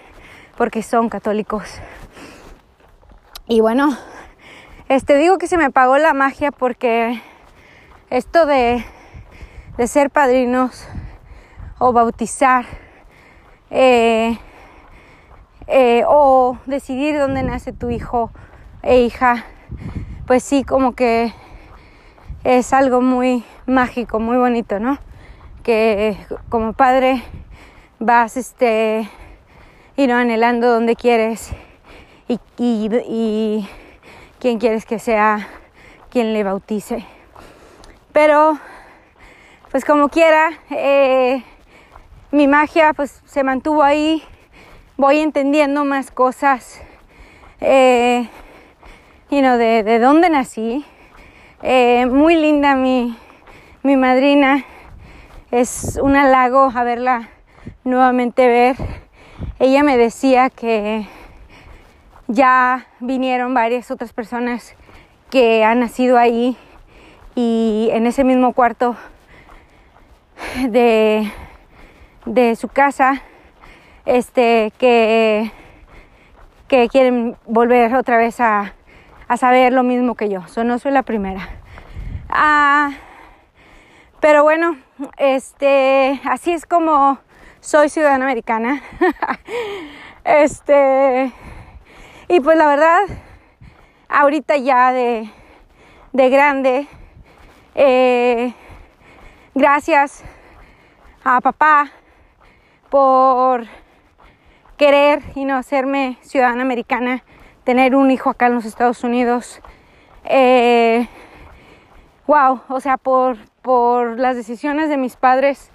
[0.58, 1.80] porque son católicos.
[3.46, 3.96] Y bueno,
[4.90, 7.22] este digo que se me pagó la magia porque
[8.10, 8.84] esto de,
[9.78, 10.86] de ser padrinos
[11.78, 12.66] o bautizar
[13.70, 14.38] eh,
[15.68, 18.30] eh, o decidir dónde nace tu hijo
[18.82, 19.44] e hija,
[20.26, 21.32] pues sí, como que
[22.44, 24.98] es algo muy mágico, muy bonito, ¿no?
[25.62, 26.16] Que
[26.48, 27.22] como padre
[27.98, 29.08] vas, este,
[29.96, 31.50] y no anhelando donde quieres
[32.28, 33.68] y, y, y
[34.38, 35.48] quién quieres que sea
[36.10, 37.04] quien le bautice.
[38.12, 38.58] Pero,
[39.70, 41.42] pues como quiera, eh,
[42.30, 44.22] mi magia pues se mantuvo ahí,
[44.98, 46.82] voy entendiendo más cosas,
[47.60, 48.28] eh,
[49.30, 50.84] you know, de, de dónde nací.
[51.62, 53.16] Eh, muy linda mi,
[53.84, 54.64] mi madrina,
[55.52, 57.28] es un halago a verla
[57.84, 58.74] nuevamente ver.
[59.60, 61.06] Ella me decía que
[62.26, 64.74] ya vinieron varias otras personas
[65.30, 66.56] que han nacido ahí
[67.36, 68.96] y en ese mismo cuarto
[70.68, 71.30] de,
[72.26, 73.22] de su casa
[74.08, 75.52] este que,
[76.90, 78.72] quieren volver otra vez a,
[79.36, 80.40] saber lo mismo que yo.
[80.64, 81.48] No soy la primera.
[82.30, 82.92] Ah,
[84.20, 84.78] pero bueno,
[85.18, 87.18] este, así es como
[87.60, 88.82] soy ciudadana americana.
[90.24, 91.30] este,
[92.28, 93.00] y pues la verdad,
[94.08, 95.30] ahorita ya de,
[96.14, 96.88] de grande,
[97.74, 98.54] eh,
[99.54, 100.24] gracias
[101.24, 101.90] a papá
[102.88, 103.66] por
[104.78, 107.24] querer y no hacerme ciudadana americana,
[107.64, 109.60] tener un hijo acá en los Estados Unidos.
[110.24, 111.06] Eh,
[112.26, 115.70] wow, o sea, por, por las decisiones de mis padres,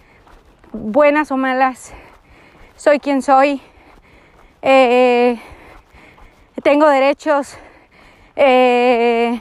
[0.72, 1.94] buenas o malas,
[2.76, 3.62] soy quien soy.
[4.62, 5.38] Eh,
[6.64, 7.58] tengo derechos.
[8.36, 9.40] Eh,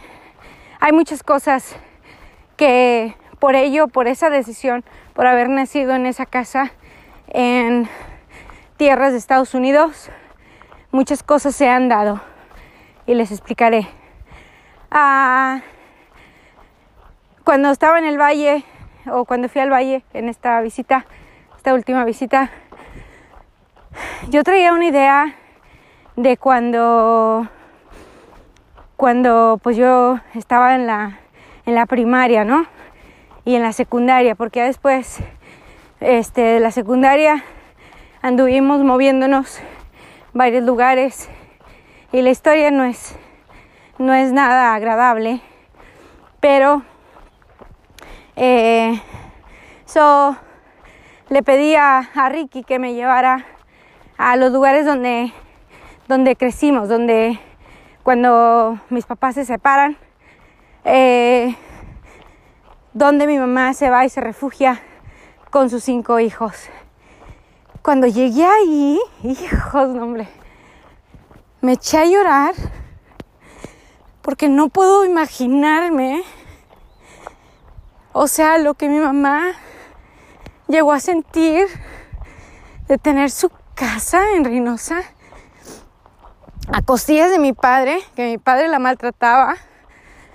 [0.81, 1.77] hay muchas cosas
[2.57, 6.73] que por ello, por esa decisión, por haber nacido en esa casa
[7.29, 7.89] en
[8.83, 10.11] tierras de Estados Unidos,
[10.91, 12.21] muchas cosas se han dado
[13.07, 13.87] y les explicaré.
[14.91, 15.61] Ah,
[17.45, 18.65] cuando estaba en el valle
[19.07, 21.07] o cuando fui al valle en esta visita,
[21.57, 22.51] esta última visita,
[24.31, 25.37] yo traía una idea
[26.17, 27.47] de cuando
[28.97, 31.21] cuando pues yo estaba en la
[31.67, 32.67] en la primaria, ¿no?
[33.45, 35.21] Y en la secundaria, porque después
[36.01, 37.45] este de la secundaria
[38.23, 39.61] anduvimos moviéndonos
[40.33, 41.29] varios lugares
[42.13, 43.17] y la historia no es
[43.99, 45.41] no es nada agradable,
[46.41, 46.83] pero
[48.37, 49.01] eh,
[51.29, 53.45] le pedí a, a, Ricky que me llevara
[54.17, 55.33] a los lugares donde,
[56.09, 57.39] donde crecimos, donde
[58.03, 59.97] cuando mis papás se separan,
[60.85, 61.55] eh,
[62.93, 64.81] donde mi mamá se va y se refugia
[65.51, 66.69] con sus cinco hijos.
[67.83, 70.29] Cuando llegué ahí, hijos, no, hombre,
[71.61, 72.55] me eché a llorar
[74.23, 76.23] porque no puedo imaginarme,
[78.13, 79.53] o sea, lo que mi mamá
[80.69, 81.67] llegó a sentir
[82.87, 85.03] de tener su casa en Reynosa
[86.73, 89.57] a costillas de mi padre, que mi padre la maltrataba,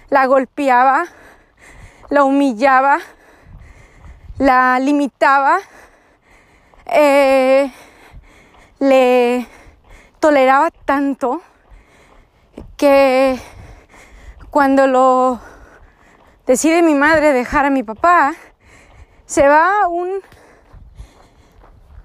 [0.10, 1.06] la golpeaba,
[2.10, 3.00] la humillaba,
[4.38, 5.60] la limitaba,
[6.90, 7.72] eh,
[8.80, 9.48] le
[10.20, 11.42] toleraba tanto
[12.76, 13.38] que
[14.50, 15.40] cuando lo
[16.46, 18.34] decide mi madre dejar a mi papá,
[19.26, 20.10] se va a un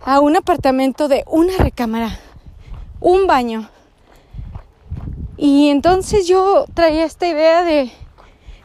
[0.04, 2.18] a un apartamento de una recámara,
[3.00, 3.68] un baño.
[5.36, 7.92] Y entonces yo traía esta idea de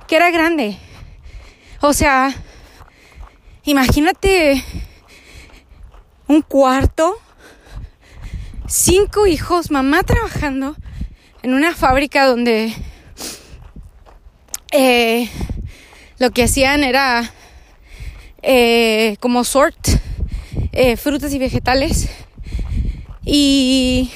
[0.08, 0.78] que era grande.
[1.82, 2.34] O sea,
[3.64, 4.64] imagínate
[6.28, 7.18] un cuarto,
[8.68, 10.76] cinco hijos, mamá trabajando
[11.42, 12.74] en una fábrica donde
[14.72, 15.30] eh,
[16.20, 17.32] lo que hacían era
[18.42, 19.78] eh, como sort
[20.74, 22.10] eh, frutas y vegetales
[23.24, 24.12] y,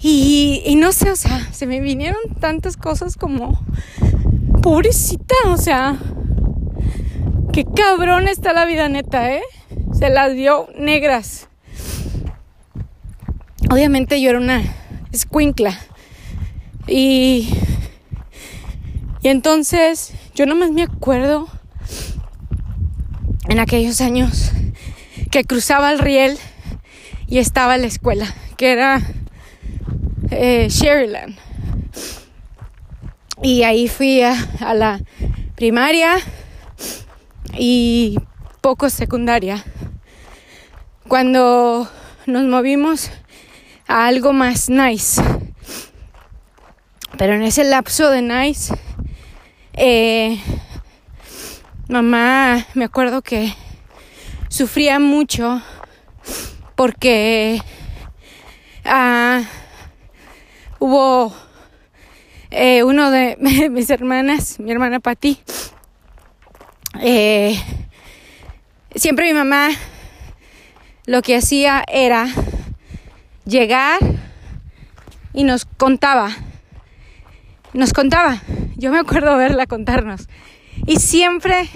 [0.00, 3.58] y y no sé, o sea, se me vinieron tantas cosas como
[4.62, 5.96] pobrecita, o sea,
[7.52, 9.42] qué cabrón está la vida neta, ¿eh?
[9.98, 11.48] Se las dio negras.
[13.70, 14.62] Obviamente yo era una
[15.12, 15.78] escuincla
[16.86, 17.48] y
[19.20, 21.48] y entonces yo nomás me acuerdo
[23.48, 24.52] en aquellos años
[25.30, 26.38] que cruzaba el riel
[27.26, 29.02] y estaba la escuela, que era
[30.30, 30.68] eh.
[33.42, 34.34] Y ahí fui a,
[34.74, 35.00] la
[35.56, 36.16] primaria
[37.56, 38.18] y
[38.68, 39.64] poco secundaria.
[41.08, 41.88] Cuando
[42.26, 43.10] nos movimos
[43.86, 45.22] a algo más nice.
[47.16, 48.74] Pero en ese lapso de nice
[49.72, 50.38] Eh,
[51.88, 53.54] mamá, me acuerdo que
[54.50, 55.62] sufría mucho
[56.74, 57.62] porque
[58.84, 59.44] ah,
[60.78, 61.32] hubo
[62.50, 63.38] eh, uno de
[63.70, 65.38] mis hermanas, mi hermana Patti,
[67.00, 67.58] eh,
[68.98, 69.68] siempre mi mamá
[71.06, 72.26] lo que hacía era
[73.44, 73.98] llegar
[75.32, 76.30] y nos contaba,
[77.72, 78.42] nos contaba,
[78.76, 80.28] yo me acuerdo verla contarnos,
[80.86, 81.68] y siempre,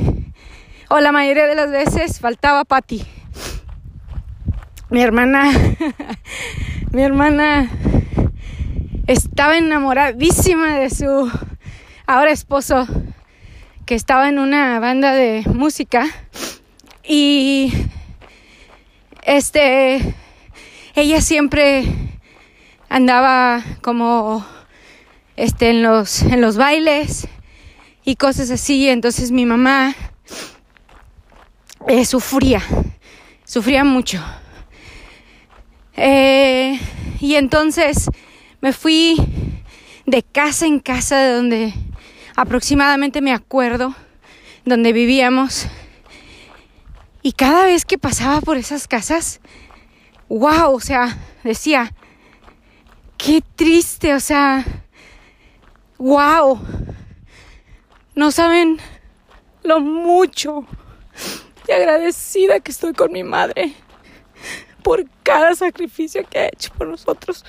[0.89, 3.05] o la mayoría de las veces, faltaba Patti.
[4.91, 5.51] Mi hermana,
[6.93, 7.70] mi hermana
[9.07, 11.31] estaba enamoradísima de su
[12.07, 12.87] ahora esposo,
[13.87, 16.07] que estaba en una banda de música
[17.05, 17.73] y
[19.23, 20.15] este
[20.95, 21.85] ella siempre
[22.89, 24.47] andaba como
[25.37, 27.29] este en los en los bailes
[28.05, 29.95] y cosas así entonces mi mamá
[31.89, 32.63] eh, sufría
[33.45, 34.23] sufría mucho
[35.97, 36.79] eh,
[37.21, 38.11] y entonces
[38.61, 39.17] me fui
[40.07, 41.75] de casa en casa de donde
[42.37, 43.95] aproximadamente me acuerdo,
[44.65, 45.67] donde vivíamos.
[47.23, 49.41] Y cada vez que pasaba por esas casas,
[50.29, 51.95] wow, o sea, decía,
[53.16, 54.64] qué triste, o sea,
[55.99, 56.61] wow,
[58.16, 58.79] no saben
[59.62, 60.66] lo mucho
[61.68, 63.73] y agradecida que estoy con mi madre
[64.83, 67.45] por cada sacrificio que ha hecho por nosotros.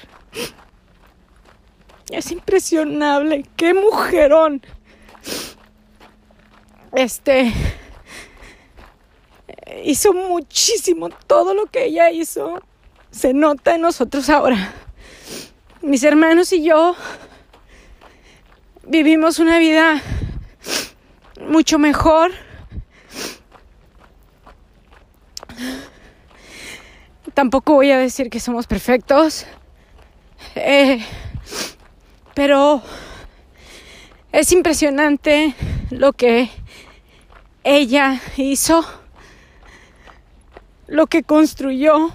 [2.10, 3.44] Es impresionable.
[3.56, 4.62] ¡Qué mujerón!
[6.92, 7.52] Este.
[9.84, 11.10] Hizo muchísimo.
[11.10, 12.62] Todo lo que ella hizo
[13.12, 14.74] se nota en nosotros ahora.
[15.82, 16.96] Mis hermanos y yo
[18.86, 20.02] vivimos una vida
[21.48, 22.32] mucho mejor.
[27.34, 29.46] Tampoco voy a decir que somos perfectos.
[30.56, 31.04] Eh,
[32.34, 32.82] pero
[34.32, 35.54] es impresionante
[35.90, 36.50] lo que
[37.64, 38.86] ella hizo,
[40.88, 42.12] lo que construyó.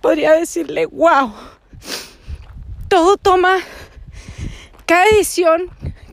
[0.00, 1.32] Podría decirle, wow,
[2.88, 3.58] todo toma,
[4.84, 5.68] cada decisión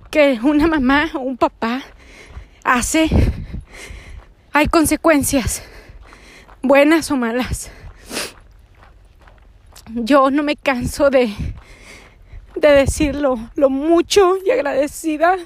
[0.09, 1.83] que una mamá o un papá
[2.63, 3.09] hace,
[4.51, 5.63] hay consecuencias,
[6.61, 7.71] buenas o malas.
[9.89, 11.33] Yo no me canso de
[12.55, 15.37] de decirlo, lo mucho y agradecida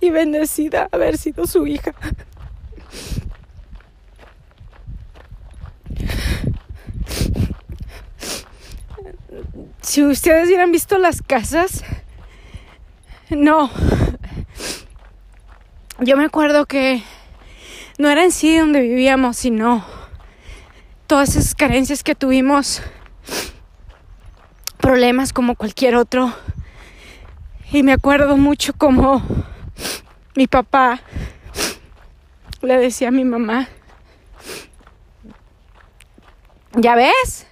[0.00, 1.94] y bendecida haber sido su hija.
[9.82, 11.84] Si ustedes hubieran visto las casas,
[13.30, 13.70] no.
[15.98, 17.02] Yo me acuerdo que
[17.98, 19.84] no era en sí donde vivíamos, sino
[21.06, 22.82] todas esas carencias que tuvimos
[24.78, 26.32] problemas como cualquier otro.
[27.72, 29.22] Y me acuerdo mucho como
[30.34, 31.00] mi papá
[32.62, 33.68] le decía a mi mamá,
[36.74, 37.46] ya ves,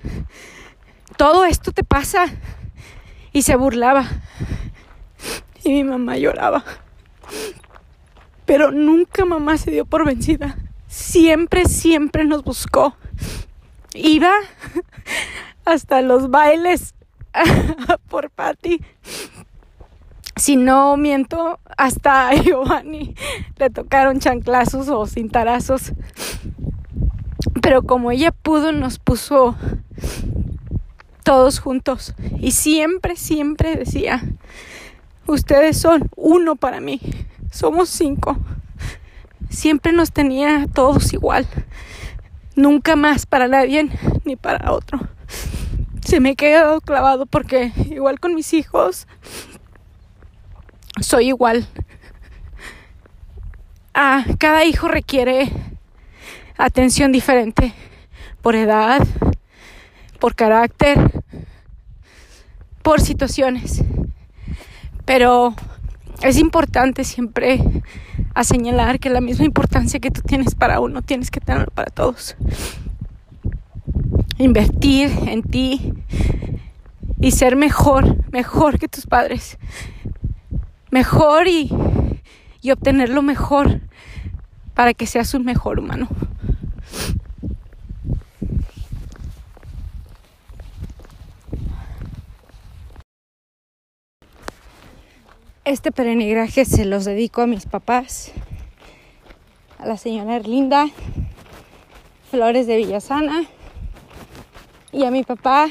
[1.19, 2.27] todo esto te pasa.
[3.33, 4.07] Y se burlaba.
[5.65, 6.65] Y mi mamá lloraba.
[8.47, 10.57] Pero nunca mamá se dio por vencida.
[10.87, 12.97] Siempre, siempre nos buscó.
[13.93, 14.33] Iba
[15.67, 16.95] hasta los bailes
[18.09, 18.81] por Patty.
[20.37, 23.17] Si no miento, hasta a Giovanni
[23.57, 25.93] le tocaron chanclazos o cintarazos.
[27.61, 29.57] Pero como ella pudo, nos puso
[31.29, 32.15] todos juntos.
[32.41, 34.23] Y siempre, siempre decía,
[35.27, 37.03] ustedes son uno para mí.
[37.53, 38.39] Somos cinco.
[39.51, 41.47] Siempre nos tenía todos igual.
[42.57, 43.91] Nunca más para nadie
[44.25, 45.01] ni para otro
[46.03, 49.07] se me quedado clavado porque igual con mis hijos
[51.03, 51.69] soy igual.
[53.93, 55.53] Ah, cada hijo requiere
[56.57, 57.75] atención diferente
[58.41, 59.07] por edad,
[60.19, 60.99] por carácter,
[62.83, 63.85] por situaciones.
[65.05, 65.55] Pero
[66.23, 67.63] es importante siempre
[68.35, 71.91] a señalar que la misma importancia que tú tienes para uno tienes que tenerlo para
[71.91, 72.37] todos
[74.39, 75.93] invertir en ti
[77.21, 79.59] y ser mejor, mejor que tus padres,
[80.91, 81.71] mejor y,
[82.63, 83.81] y obtener lo mejor
[84.75, 86.09] para que seas un mejor humano.
[95.69, 98.33] Este peregrinaje se los dedico a mis papás,
[99.79, 100.87] a la señora Erlinda
[102.31, 103.45] Flores de Villasana
[104.93, 105.69] y a mi papá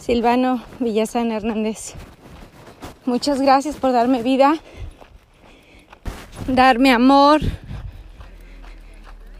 [0.00, 1.94] Silvano Villasana Hernández.
[3.04, 4.56] Muchas gracias por darme vida,
[6.48, 7.42] darme amor,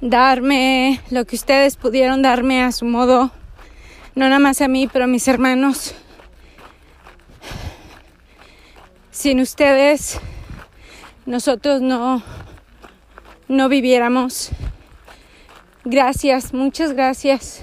[0.01, 3.33] darme lo que ustedes pudieron darme a su modo,
[4.15, 5.97] no nada más a mí, pero a mis hermanos.
[9.17, 10.21] Sin ustedes,
[11.25, 12.23] nosotros no,
[13.49, 14.51] no viviéramos.
[15.87, 17.63] Gracias, muchas gracias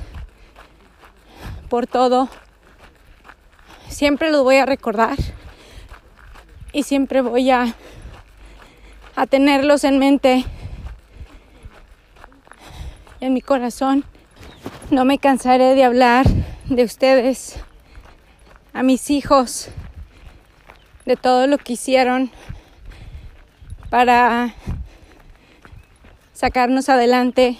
[1.69, 2.27] por todo.
[3.87, 5.15] Siempre lo voy a recordar
[6.71, 7.75] y siempre voy a,
[9.15, 10.45] a tenerlos en mente,
[13.19, 14.05] en mi corazón.
[14.89, 16.25] No me cansaré de hablar
[16.65, 17.59] de ustedes,
[18.73, 19.69] a mis hijos,
[21.05, 22.31] de todo lo que hicieron
[23.89, 24.53] para
[26.33, 27.57] sacarnos adelante.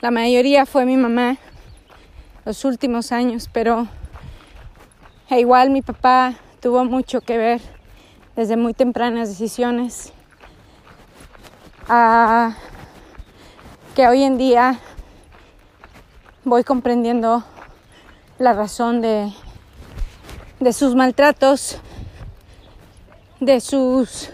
[0.00, 1.36] La mayoría fue mi mamá
[2.44, 3.88] los últimos años, pero
[5.30, 7.60] e igual mi papá tuvo mucho que ver
[8.36, 10.12] desde muy tempranas decisiones
[11.88, 12.54] a
[13.94, 14.78] que hoy en día
[16.44, 17.44] voy comprendiendo
[18.38, 19.32] la razón de
[20.64, 21.76] de sus maltratos,
[23.38, 24.30] de sus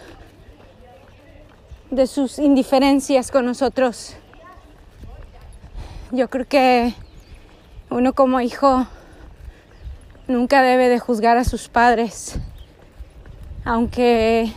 [1.91, 4.15] de sus indiferencias con nosotros.
[6.13, 6.95] Yo creo que
[7.91, 8.87] uno como hijo
[10.29, 12.39] nunca debe de juzgar a sus padres,
[13.65, 14.53] aunque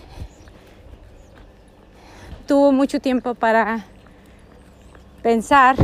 [2.45, 3.87] tuvo mucho tiempo para
[5.23, 5.75] pensar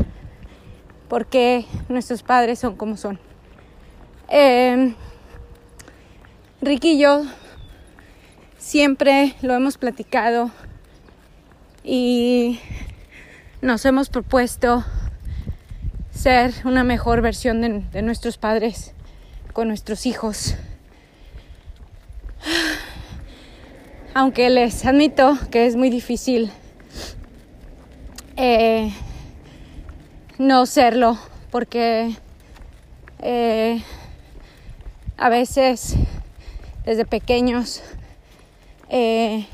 [1.08, 3.20] por qué nuestros padres son como son.
[4.28, 4.94] Eh,
[6.62, 7.24] Ricky y yo
[8.57, 10.51] siempre lo hemos platicado
[11.86, 12.60] y
[13.62, 14.84] nos hemos propuesto
[16.12, 18.93] ser una mejor versión de, nuestros padres
[19.53, 20.55] con nuestros hijos.
[24.14, 26.51] Aunque les admito que es muy difícil
[28.36, 28.91] eh,
[30.38, 31.18] no serlo
[31.51, 32.18] porque
[33.20, 33.82] eh,
[35.16, 35.95] a veces
[36.90, 37.84] desde pequeños
[38.90, 39.46] eh,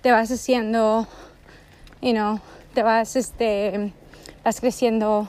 [0.00, 1.08] te vas haciendo,
[2.00, 2.38] you know,
[2.72, 3.92] te vas, este,
[4.44, 5.26] vas creciendo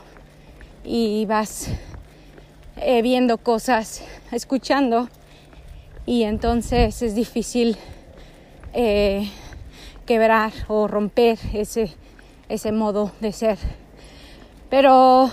[0.83, 1.69] y vas
[2.75, 5.09] eh, viendo cosas, escuchando
[6.05, 7.77] y entonces es difícil
[8.73, 9.27] eh,
[10.05, 11.95] quebrar o romper ese,
[12.47, 13.57] ese modo de ser.
[14.69, 15.31] Pero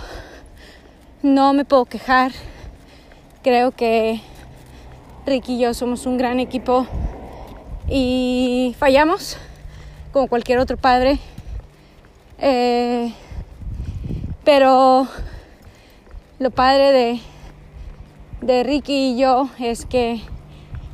[1.22, 2.32] no me puedo quejar.
[3.42, 4.22] Creo que
[5.26, 6.86] Ricky y yo somos un gran equipo
[7.88, 9.38] y fallamos
[10.12, 11.18] como cualquier otro padre.
[12.38, 13.10] Eh,
[14.44, 15.08] pero
[16.38, 17.20] lo padre de,
[18.42, 20.20] de Ricky y yo es que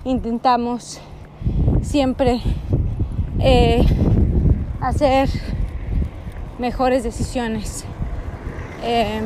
[0.05, 1.01] intentamos
[1.83, 2.41] siempre
[3.41, 3.85] eh,
[4.81, 5.28] hacer
[6.61, 7.85] mejores decisiones.
[8.85, 9.22] Eh,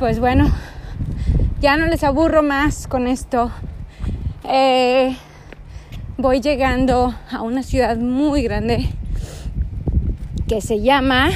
[0.00, 0.50] pues bueno
[1.64, 3.50] ya no les aburro más con esto.
[4.46, 5.16] Eh,
[6.18, 8.90] voy llegando a una ciudad muy grande
[10.46, 11.30] que se llama,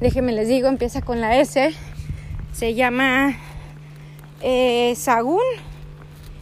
[0.00, 1.72] déjenme les digo, empieza con la S,
[2.52, 3.36] se llama
[4.40, 5.38] eh, Sagún,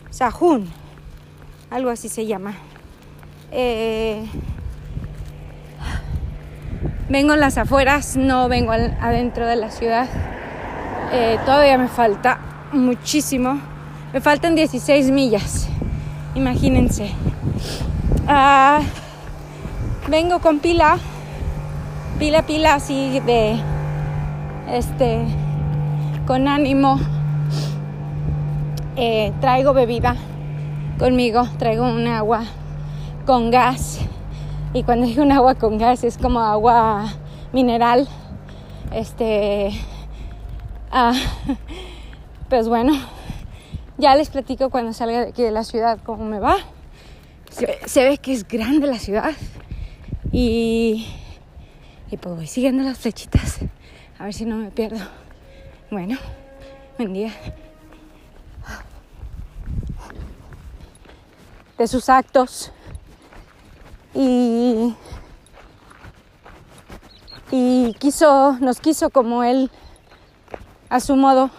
[0.08, 0.70] Sahún,
[1.68, 2.54] algo así se llama.
[3.52, 4.24] Eh,
[7.10, 10.08] vengo en las afueras, no vengo adentro de la ciudad.
[11.12, 13.58] Eh, todavía me falta muchísimo.
[14.12, 15.68] Me faltan 16 millas,
[16.34, 17.10] imagínense.
[18.28, 18.82] Uh,
[20.08, 20.98] vengo con pila,
[22.18, 23.58] pila, pila así de,
[24.70, 25.24] este,
[26.26, 27.00] con ánimo.
[28.96, 30.16] Eh, traigo bebida
[30.98, 32.44] conmigo, traigo un agua
[33.26, 33.98] con gas.
[34.72, 37.12] Y cuando digo un agua con gas es como agua
[37.52, 38.08] mineral.
[38.92, 39.72] Este.
[40.92, 41.12] Uh,
[42.48, 42.92] pues bueno,
[43.98, 46.56] ya les platico cuando salga de aquí de la ciudad cómo me va.
[47.50, 49.32] Se, ve que es grande la ciudad.
[50.32, 51.06] Y,
[52.10, 53.60] y pues voy siguiendo las flechitas.
[54.18, 55.04] A ver si no me pierdo.
[55.90, 56.18] Bueno,
[56.98, 57.32] buen día.
[61.78, 62.72] De sus actos.
[64.14, 64.94] Y,
[67.50, 69.70] y quiso, nos quiso como él,
[70.88, 71.50] a su modo,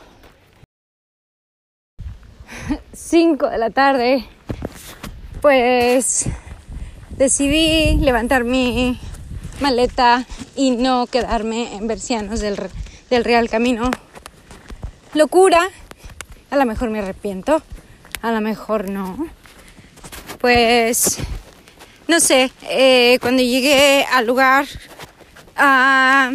[3.09, 4.25] 5 de la tarde,
[5.41, 6.25] pues
[7.11, 8.99] decidí levantar mi
[9.61, 10.25] maleta
[10.57, 12.57] y no quedarme en Bercianos del,
[13.09, 13.91] del Real Camino.
[15.13, 15.69] Locura,
[16.51, 17.61] a lo mejor me arrepiento,
[18.21, 19.29] a lo mejor no.
[20.41, 21.19] Pues,
[22.09, 24.65] no sé, eh, cuando llegué al lugar,
[25.55, 26.33] ah,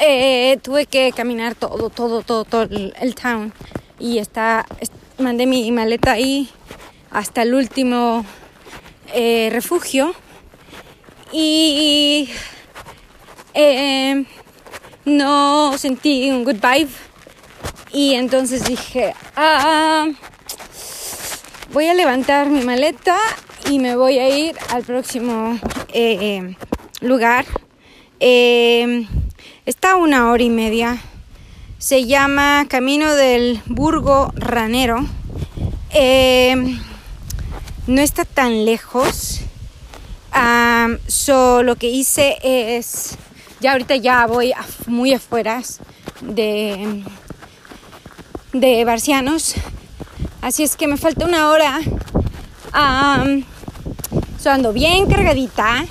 [0.00, 3.52] eh, tuve que caminar todo, todo, todo, todo el, el town
[4.00, 4.66] y está,
[5.18, 6.48] mandé mi maleta ahí
[7.10, 8.24] hasta el último
[9.14, 10.14] eh, refugio.
[11.32, 12.28] Y
[13.54, 14.24] eh,
[15.04, 16.90] no sentí un good vibe.
[17.92, 20.06] Y entonces dije ah,
[21.72, 23.16] voy a levantar mi maleta
[23.70, 25.58] y me voy a ir al próximo
[25.92, 26.56] eh,
[27.00, 27.46] lugar
[29.66, 30.98] está una hora y media
[31.86, 35.06] se llama Camino del Burgo Ranero
[37.86, 39.42] no está tan lejos.
[40.34, 43.16] Um, so, lo que hice es,
[43.60, 44.52] ya ahorita ya voy
[44.88, 45.62] muy afuera
[46.22, 47.04] de,
[48.52, 49.54] de Barcianos.
[50.42, 51.78] Así es que me falta una hora.
[52.74, 53.44] Um,
[54.44, 55.86] ando bien cargadita.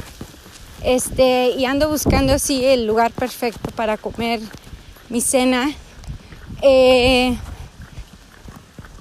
[0.84, 4.42] Este, y ando buscando así el lugar perfecto para comer
[5.08, 5.74] mi cena.
[6.62, 7.38] Eh,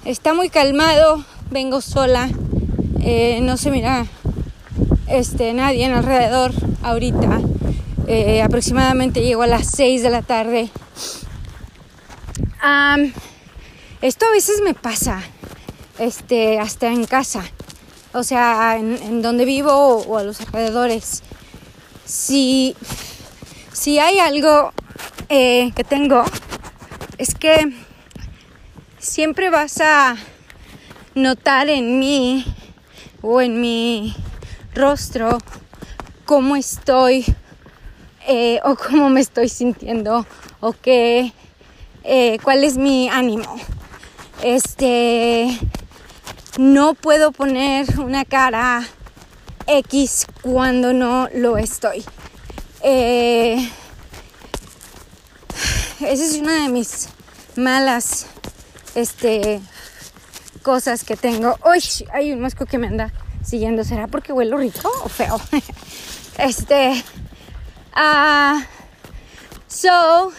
[0.03, 2.29] está muy calmado, vengo sola.
[3.01, 4.05] Eh, no se mira
[5.07, 6.51] este, nadie en alrededor
[6.83, 7.41] ahorita.
[8.07, 10.69] Eh, aproximadamente llego a las 6 de la tarde.
[14.01, 15.21] esto a veces me pasa,
[15.97, 17.43] este, hasta en casa,
[18.13, 21.23] o sea, en, donde vivo o, a los alrededores.
[22.05, 22.75] Si,
[23.71, 24.71] si hay algo
[25.27, 26.23] que tengo,
[27.17, 27.73] es que
[28.99, 30.17] siempre vas a
[31.13, 32.45] notar en mí
[33.21, 34.15] o en mi
[34.73, 35.37] rostro
[36.25, 37.25] cómo estoy
[38.27, 40.25] eh, o cómo me estoy sintiendo
[40.59, 41.31] o qué,
[42.03, 43.55] eh, cuál es mi ánimo.
[44.43, 45.57] Este,
[46.57, 48.85] no puedo poner una cara
[49.67, 52.03] X cuando no lo estoy.
[52.81, 53.69] Eh,
[55.99, 57.07] esa es una de mis
[57.55, 58.25] malas
[58.95, 59.61] este,
[60.63, 61.57] cosas que tengo.
[61.65, 61.83] Uy,
[62.13, 63.83] hay un mosco que me anda siguiendo.
[63.83, 65.39] ¿Será porque huelo rico o feo?
[66.37, 67.03] este.
[67.93, 68.65] Ah.
[69.67, 70.31] so.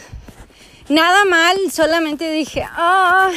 [0.88, 3.32] Nada mal, solamente dije, ah.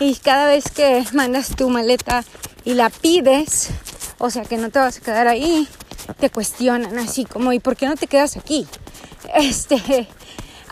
[0.00, 2.24] y cada vez que mandas tu maleta
[2.64, 3.68] y la pides,
[4.18, 5.68] o sea que no te vas a quedar ahí,
[6.18, 8.66] te cuestionan así como, ¿y por qué no te quedas aquí?
[9.34, 10.08] Este.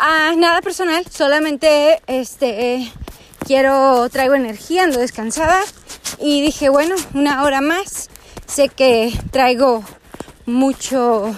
[0.00, 2.92] Ah, nada personal, solamente este
[3.44, 5.60] quiero, traigo energía, ando descansada
[6.20, 8.08] y dije, bueno, una hora más.
[8.46, 9.82] Sé que traigo
[10.46, 11.34] mucho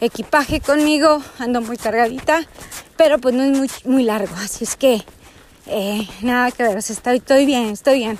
[0.00, 2.46] equipaje conmigo, ando muy cargadita,
[2.96, 5.04] pero pues no es muy, muy largo, así es que
[5.66, 8.18] eh, nada que ver, estoy, estoy bien, estoy bien.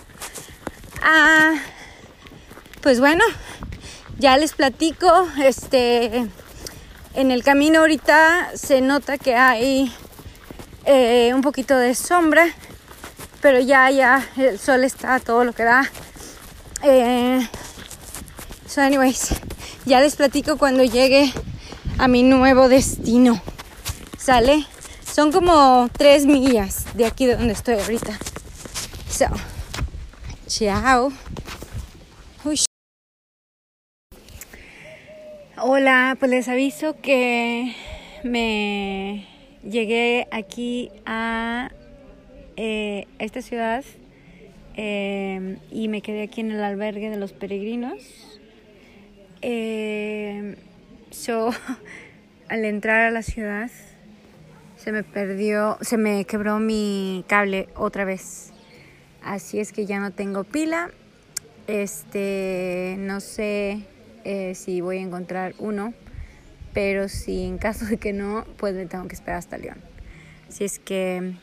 [1.02, 1.54] Ah,
[2.82, 3.24] pues bueno,
[4.18, 6.28] ya les platico, este,
[7.14, 9.92] en el camino ahorita se nota que hay
[10.84, 12.54] eh, un poquito de sombra
[13.40, 15.90] pero ya, ya, el sol está todo lo que da.
[16.82, 17.46] Eh,
[18.66, 19.34] so, anyways,
[19.86, 21.32] ya les platico cuando llegue
[21.98, 23.40] a mi nuevo destino.
[24.18, 24.66] ¿Sale?
[25.10, 28.18] Son como tres millas de aquí de donde estoy ahorita.
[29.08, 29.26] So,
[30.46, 31.12] chao.
[35.62, 37.74] Hola, pues les aviso que
[38.24, 39.26] me
[39.62, 41.70] llegué aquí a
[42.56, 43.84] eh, esta ciudad
[44.78, 48.38] eh, y me quedé aquí en el albergue de los peregrinos.
[49.42, 50.56] Eh,
[52.48, 53.70] al entrar a la ciudad
[54.76, 58.54] se me perdió, se me quebró mi cable otra vez.
[59.22, 60.90] Así es que ya no tengo pila.
[61.66, 63.84] Este, no sé
[64.24, 65.94] eh, si voy a encontrar uno,
[66.72, 69.78] pero si en caso de que no, pues me tengo que esperar hasta León.
[70.48, 71.34] Así es que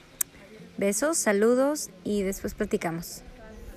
[0.77, 3.23] Besos, saludos y después platicamos.